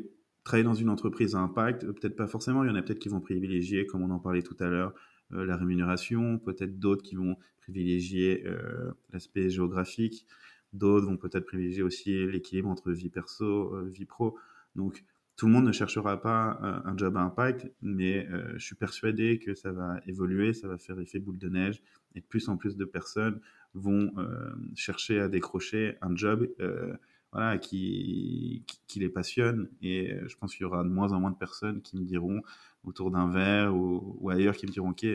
[0.44, 2.64] travaillent dans une entreprise à impact, peut-être pas forcément.
[2.64, 4.94] Il y en a peut-être qui vont privilégier, comme on en parlait tout à l'heure,
[5.32, 6.38] euh, la rémunération.
[6.38, 10.26] Peut-être d'autres qui vont privilégier euh, l'aspect géographique.
[10.72, 14.38] D'autres vont peut-être privilégier aussi l'équilibre entre vie perso, euh, vie pro.
[14.76, 15.04] Donc,
[15.40, 19.54] tout le monde ne cherchera pas un job à impact, mais je suis persuadé que
[19.54, 21.82] ça va évoluer, ça va faire effet boule de neige,
[22.14, 23.40] et de plus en plus de personnes
[23.72, 26.94] vont euh, chercher à décrocher un job euh,
[27.32, 28.66] voilà, qui,
[28.96, 29.70] les passionne.
[29.80, 32.04] Et euh, je pense qu'il y aura de moins en moins de personnes qui me
[32.04, 32.42] diront
[32.84, 35.06] autour d'un verre ou, ailleurs qui me diront Ok,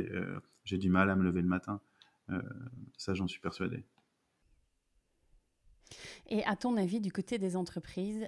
[0.63, 1.81] j'ai du mal à me lever le matin.
[2.97, 3.83] ça, j'en suis persuadé.
[6.27, 8.27] Et à ton avis, du côté des entreprises,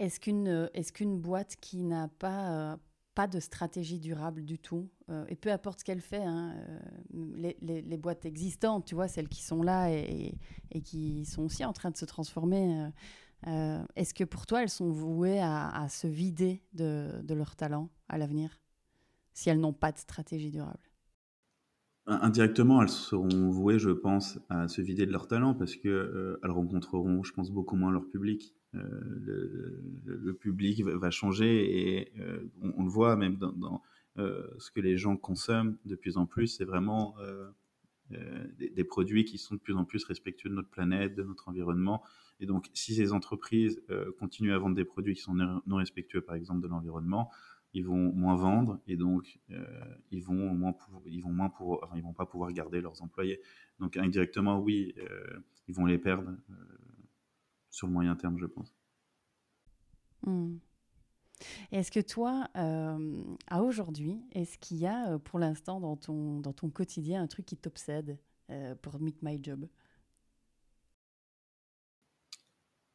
[0.00, 2.78] est-ce qu'une est qu'une boîte qui n'a pas
[3.14, 4.88] pas de stratégie durable du tout.
[5.10, 6.54] Euh, et peu importe ce qu'elle fait, hein,
[7.14, 10.38] euh, les, boîtes existantes, tu vois, celles qui sont là et,
[10.84, 12.88] qui sont aussi en train de se transformer,
[13.46, 17.90] euh, est-ce que pour toi, elles sont vouées à, se vider de, de, leur talent
[18.08, 18.60] à l'avenir,
[19.32, 20.88] si elles n'ont pas de stratégie durable?
[22.06, 27.22] Indirectement, elles seront vouées, je pense, à se vider de leur talent parce qu'elles rencontreront,
[27.22, 28.54] je pense, beaucoup moins leur public.
[28.74, 33.82] Euh, le, public va changer et euh, on, le voit même dans,
[34.16, 37.16] euh, ce que les gens consomment de plus en plus, c'est vraiment
[38.58, 42.02] des, produits qui sont de plus en plus respectueux de notre planète, de notre environnement.
[42.38, 43.82] Et donc, si ces entreprises
[44.18, 47.30] continuent à vendre des produits qui sont non respectueux, par exemple, de l'environnement,
[47.72, 49.38] ils vont moins vendre et donc
[50.10, 50.74] ils vont moins
[51.06, 53.40] ils vont moins pour ils vont pas pouvoir garder leurs employés.
[53.78, 54.94] Donc indirectement, oui,
[55.68, 56.34] ils vont les perdre
[57.70, 58.72] sur le moyen terme, je pense.
[60.22, 60.58] Hmm.
[61.72, 66.40] Est-ce que toi, euh, à aujourd'hui, est-ce qu'il y a euh, pour l'instant dans ton,
[66.40, 68.18] dans ton quotidien un truc qui t'obsède
[68.50, 69.66] euh, pour Meet My Job?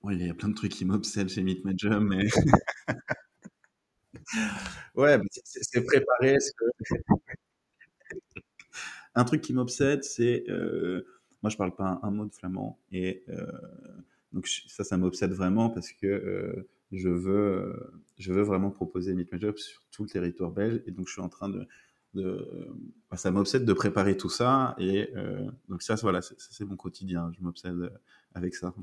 [0.04, 2.28] Oui, il y a plein de trucs qui m'obsèdent chez Meet My Job, mais.
[4.96, 6.36] ouais, c'est préparer.
[9.16, 10.44] un truc qui m'obsède, c'est.
[11.42, 13.26] moi, je parle pas un, mot de flamand et
[14.36, 19.16] donc ça, ça m'obsède vraiment parce que euh, je, veux, euh, je veux vraiment proposer
[19.16, 20.84] Meet My Job sur tout le territoire belge.
[20.86, 21.66] Et donc je suis en train de...
[22.14, 22.46] de
[23.10, 24.76] bah, ça m'obsède de préparer tout ça.
[24.78, 27.32] Et euh, donc ça, voilà, c'est mon quotidien.
[27.38, 27.90] Je m'obsède
[28.34, 28.74] avec ça.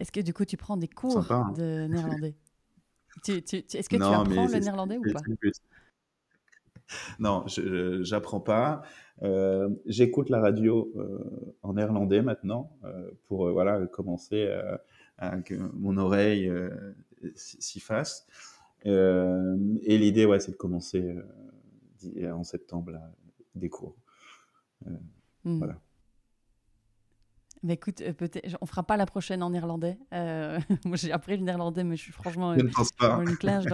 [0.00, 1.52] Est-ce que du coup, tu prends des cours hein.
[1.54, 2.34] de néerlandais?
[3.28, 5.20] Est-ce que tu apprends le néerlandais ou pas?
[7.18, 8.82] non, je n'apprends pas.
[9.22, 14.52] Euh, j'écoute la radio euh, en néerlandais maintenant euh, pour voilà commencer
[15.18, 16.52] à que mon oreille
[17.34, 18.26] s'y fasse.
[18.84, 21.16] et l'idée, ouais, c'est de commencer
[22.24, 22.92] en septembre
[23.54, 23.96] des cours.
[24.84, 25.58] Hmm.
[25.58, 25.78] Voilà.
[27.62, 29.96] Mais écoute, peut-être, on fera pas la prochaine en néerlandais.
[30.12, 33.22] moi, j'ai appris le néerlandais, mais je suis franchement je pas.
[33.22, 33.64] une clash.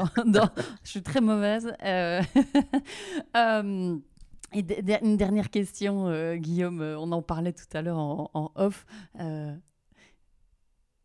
[0.85, 1.73] je suis très mauvaise.
[4.53, 4.65] Et
[5.03, 8.85] une dernière question, euh, Guillaume, euh, on en parlait tout à l'heure en, off.
[9.21, 9.55] Euh,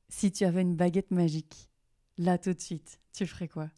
[0.09, 1.69] si tu avais une baguette magique,
[2.17, 3.69] là tout de suite, tu ferais quoi?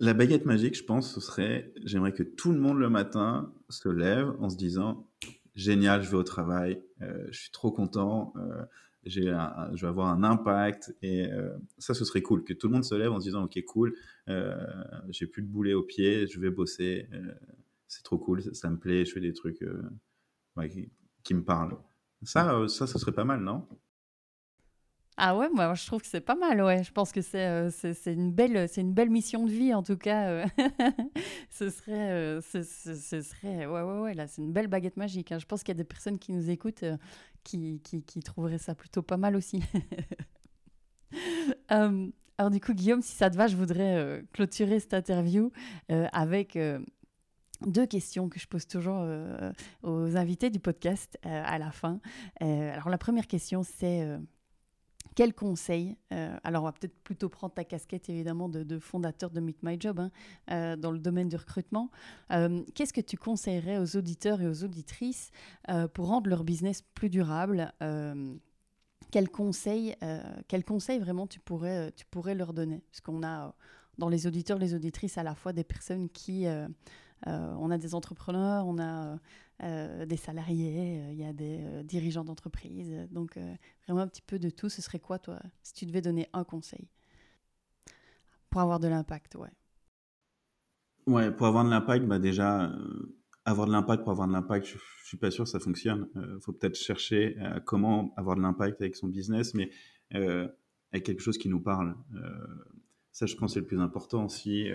[0.00, 3.88] La baguette magique, je pense, ce serait, j'aimerais que tout le monde le matin se
[3.88, 5.06] lève en se disant,
[5.54, 8.32] génial, je vais au travail, je suis trop content,
[9.04, 11.26] je vais avoir un impact et
[11.78, 13.94] ça, ce serait cool que tout le monde se lève en se disant ok cool,
[15.08, 17.08] j'ai plus de boulet au pied, je vais bosser,
[17.88, 19.64] c'est trop cool, ça, me plaît, je fais des trucs
[20.70, 20.90] qui,
[21.22, 21.76] qui, me parlent.
[22.22, 23.66] Ça, ça, ce serait pas mal, non?
[25.22, 26.82] Ah ouais, moi je trouve que c'est pas mal, ouais.
[26.82, 27.70] Je pense que c'est euh,
[28.06, 30.28] une, belle, une belle mission de vie en tout cas.
[30.28, 30.46] Euh.
[31.50, 33.66] ce, serait, euh, ce, serait.
[33.66, 35.30] Ouais, ouais, ouais, là c'est une belle baguette magique.
[35.30, 35.38] Hein.
[35.38, 36.86] Je pense qu'il y a des personnes qui nous écoutent
[37.44, 39.62] qui, qui, qui, trouveraient ça plutôt pas mal aussi.
[41.68, 45.52] alors du coup, Guillaume, si ça te va, je voudrais clôturer cette interview
[45.90, 46.58] avec
[47.66, 49.06] deux questions que je pose toujours
[49.82, 52.00] aux invités du podcast à la fin.
[52.40, 54.18] alors la première question, c'est
[55.14, 59.40] quel conseil euh, Alors, on va peut-être plutôt prendre ta casquette, évidemment, de, fondateur de
[59.40, 60.10] Meet My Job hein,
[60.50, 61.90] euh, dans le domaine du recrutement.
[62.32, 65.30] Euh, qu'est-ce que tu conseillerais aux auditeurs et aux auditrices
[65.94, 67.72] pour rendre leur business plus durable
[69.10, 69.96] quel conseil,
[70.46, 72.82] quel conseil vraiment tu pourrais, tu pourrais leur donner?
[72.90, 73.54] Parce qu'on a
[73.98, 76.46] dans les auditeurs, les auditrices, à la fois des personnes qui...
[77.26, 79.18] on a des entrepreneurs, on a
[79.62, 83.06] euh, des salariés, euh, il y a des euh, dirigeants d'entreprise.
[83.10, 83.38] Donc,
[83.86, 84.70] vraiment un petit peu de tout.
[84.70, 86.88] Ce serait quoi, toi, si tu devais donner un conseil
[88.48, 89.50] Pour avoir de l'impact, ouais?
[91.06, 92.72] Ouais, pour avoir de l'impact, bah déjà,
[93.44, 96.08] avoir de l'impact pour avoir de l'impact, je, ne suis pas sûr que ça fonctionne.
[96.14, 99.70] Il faut peut-être chercher comment avoir de l'impact avec son business, mais
[100.10, 101.96] avec quelque chose qui nous parle.
[103.12, 104.28] ça, je pense, c'est le plus important.
[104.28, 104.68] Si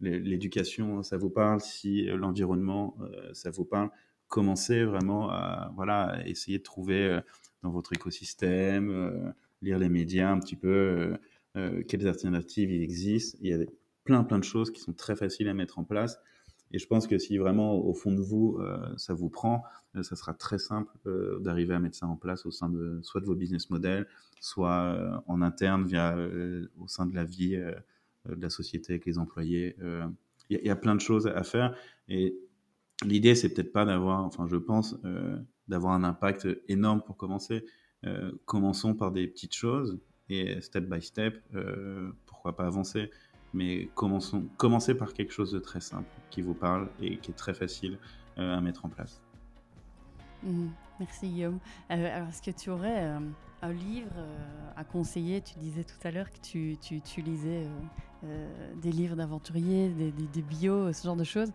[0.00, 2.96] l'éducation, ça vous parle, si l'environnement,
[3.32, 3.90] ça vous parle,
[4.34, 7.20] commencer vraiment à voilà, essayer de trouver euh,
[7.62, 9.30] dans votre écosystème, euh,
[9.62, 11.16] lire les médias un petit peu,
[11.56, 13.36] euh, quelles alternatives il existe.
[13.40, 13.64] Il y a
[14.02, 16.18] plein, plein de choses qui sont très faciles à mettre en place.
[16.72, 18.58] Et je pense que si vraiment au fond de vous,
[18.96, 19.62] ça vous prend,
[20.02, 20.92] ça sera très simple
[21.40, 24.08] d'arriver à mettre ça en place au sein de soit de vos business models,
[24.40, 26.16] soit en interne via
[26.80, 29.76] au sein de la vie de la société avec les employés.
[30.50, 31.76] Il y, y, a plein de choses à faire.
[32.08, 32.36] Et
[33.02, 35.38] l'idée, c'est peut-être pas d'avoir, enfin, je pense, euh,
[35.68, 37.64] d'avoir un impact énorme pour commencer.
[38.04, 43.10] Euh, commençons par des petites choses et step by step, euh, pourquoi pas avancer.
[43.52, 47.34] Mais commençons, commencez par quelque chose de très simple qui vous parle et qui est
[47.34, 47.98] très facile
[48.36, 49.22] à mettre en place.
[50.42, 50.66] Mmh.
[50.98, 51.58] merci Guillaume.
[51.88, 53.16] alors, est-ce que tu aurais
[53.64, 54.12] un livre
[54.76, 55.40] à conseiller.
[55.40, 56.76] Tu disais tout à l'heure que tu,
[57.22, 57.66] lisais
[58.24, 58.48] euh,
[58.82, 61.50] des livres d'aventuriers, des, des, bios, ce genre de choses,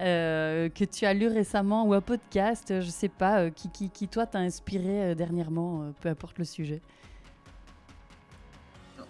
[0.00, 4.26] euh, que tu as lu récemment ou un podcast, je sais pas, euh, qui, toi
[4.26, 6.80] t'a inspiré dernièrement, peu importe le sujet.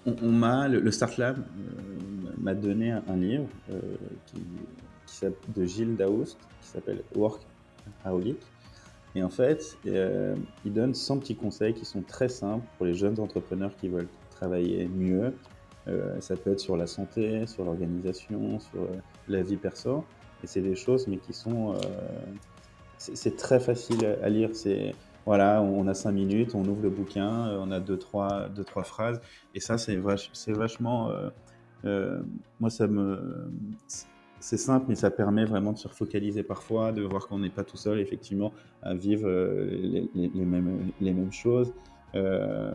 [0.05, 1.45] On, m'a le, Start Lab
[2.39, 3.47] m'a donné un, livre
[5.55, 8.39] de Gilles Daoust qui s'appelle Workaholic
[9.15, 13.19] et en fait il donne 100 petits conseils qui sont très simples pour les jeunes
[13.21, 15.33] entrepreneurs qui veulent travailler mieux
[15.89, 18.97] euh, ça peut être sur la santé, sur l'organisation, sur euh,
[19.29, 20.05] la vie perso.
[20.43, 21.75] Et c'est des choses, mais qui sont.
[21.75, 21.79] Euh,
[22.99, 24.51] c'est très facile à lire.
[24.53, 24.95] C'est
[25.27, 28.85] voilà, on a cinq minutes, on ouvre le bouquin, on a deux trois, deux, trois
[28.85, 29.21] phrases,
[29.55, 30.01] et ça c'est
[30.33, 31.11] c'est vachement,
[31.85, 33.51] moi ça me,
[34.43, 37.65] c'est simple, mais ça permet vraiment de se refocaliser parfois, de voir qu'on n'est pas
[37.65, 41.73] tout seul effectivement à vivre les, les, mêmes, les mêmes choses,
[42.15, 42.73] euh,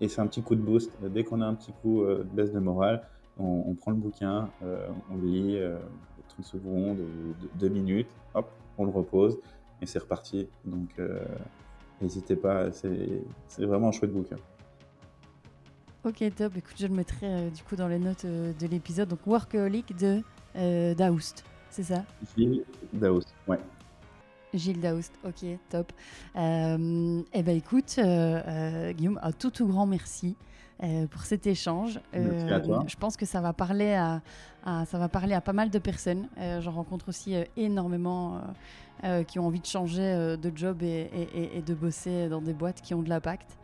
[0.00, 0.92] et c'est un petit coup de boost.
[1.02, 3.02] Dès qu'on a un petit coup euh, de baisse de morale,
[3.40, 5.60] on, prend le bouquin, euh, on le lit
[6.28, 6.98] 30 secondes,
[7.54, 9.38] 2 minutes, hop, on le repose
[9.80, 10.48] et c'est reparti.
[10.64, 11.00] Donc
[12.00, 14.36] n'hésitez pas, c'est vraiment un chouette bouquin.
[16.04, 16.56] Ok, top.
[16.56, 19.08] Écoute, je le mettrai du coup dans les notes de l'épisode.
[19.08, 20.20] Donc, Workaholic de
[20.94, 22.04] Daoust, c'est ça?
[22.36, 23.58] Gilles Daoust, ouais.
[24.54, 25.92] Gilles Daoust, ok, top.
[26.36, 30.36] Euh, eh ben écoute, euh, euh, Guillaume, un tout tout grand merci
[31.10, 31.98] pour cet échange.
[32.12, 32.84] Merci à toi.
[32.86, 34.22] Je pense que ça va parler à,
[34.64, 36.28] ça va parler à pas mal de personnes.
[36.60, 38.40] J'en rencontre aussi énormément
[39.26, 42.94] qui ont envie de changer de job et, et, de bosser dans des boîtes qui
[42.94, 43.58] ont de l'impact.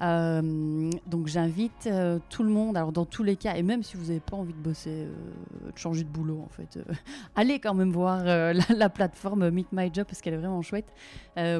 [0.00, 3.96] Euh, donc j'invite euh, tout le monde, alors dans tous les cas, et même si
[3.96, 6.80] vous n'avez pas envie de bosser, euh, de changer de boulot en fait,
[7.36, 8.24] allez quand même voir
[8.76, 10.92] la, plateforme Meet My Job parce qu'elle est vraiment chouette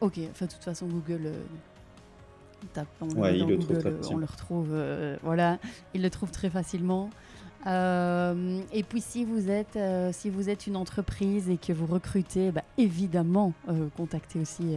[0.00, 1.32] Ok, enfin de toute façon Google
[3.16, 4.74] ouais, il le, Google, on le retrouve,
[5.22, 5.58] voilà,
[5.94, 7.10] il le trouve très facilement.
[7.66, 11.86] Euh, et puis si vous êtes euh, si vous êtes une entreprise et que vous
[11.86, 14.76] recrutez, bah, évidemment euh, contactez aussi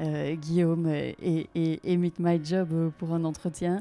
[0.00, 3.80] Guillaume et, et, Meet My Job pour un entretien.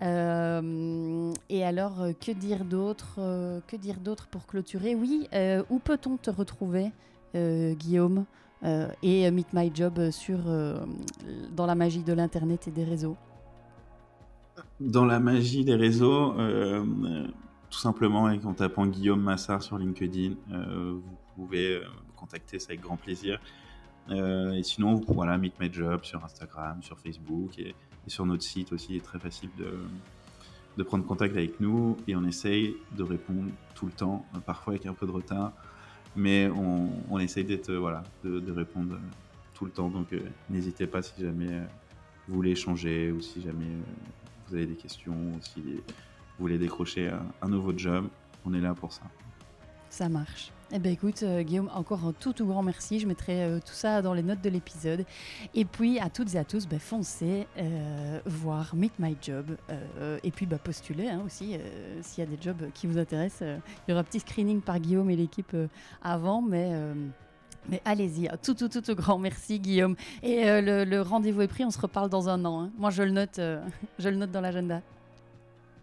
[0.00, 3.18] et alors que dire d'autre
[3.66, 4.94] Que dire d'autre pour clôturer?
[4.94, 5.28] Oui,
[5.68, 6.92] où peut-on te retrouver,
[7.34, 8.24] Guillaume?
[8.62, 10.38] Et Meet My Job sur
[11.54, 13.16] dans la magie de l'internet et des réseaux
[14.80, 16.34] Dans la magie des réseaux
[17.70, 20.34] tout simplement en tapant Guillaume Massard sur LinkedIn.
[20.52, 23.40] Euh, vous pouvez euh, me contacter, c'est avec grand plaisir.
[24.10, 27.74] Euh, et sinon, voilà, Meet My Job sur Instagram, sur Facebook et,
[28.06, 28.94] sur notre site aussi.
[28.94, 33.86] Il est très facile de, prendre contact avec nous et on essaye de répondre tout
[33.86, 35.52] le temps, parfois avec un peu de retard,
[36.16, 36.48] mais
[37.10, 38.98] on, essaye d'être voilà, de, de, répondre
[39.54, 39.88] tout le temps.
[39.88, 40.08] Donc
[40.50, 41.62] n'hésitez pas si jamais
[42.28, 43.66] vous voulez échanger ou si jamais
[44.48, 45.82] vous avez des questions, ou si vous
[46.38, 47.10] voulez décrocher
[47.42, 48.08] un, nouveau job,
[48.44, 49.02] on est là pour ça.
[49.90, 50.52] Ça marche.
[50.70, 53.00] Eh bien écoute, euh, Guillaume, encore un tout, tout grand merci.
[53.00, 55.06] Je mettrai euh, tout ça dans les notes de l'épisode.
[55.54, 59.56] Et puis à toutes et à tous, bah, foncez euh, voir Meet My Job.
[60.22, 61.56] et puis bah, postulez hein, aussi
[62.02, 63.48] s'il y a des jobs qui vous intéressent.
[63.86, 65.56] il y aura un petit screening par Guillaume et l'équipe
[66.02, 66.72] avant, mais...
[67.70, 69.94] Mais allez-y, tout, tout, tout, tout grand merci Guillaume.
[70.22, 72.62] Et le, rendez-vous est pris, on se reparle dans un an.
[72.62, 72.70] Hein.
[72.78, 73.36] Moi je le note,
[73.98, 74.82] je le note dans l'agenda.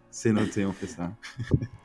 [0.09, 1.11] C'est noté, on fait ça.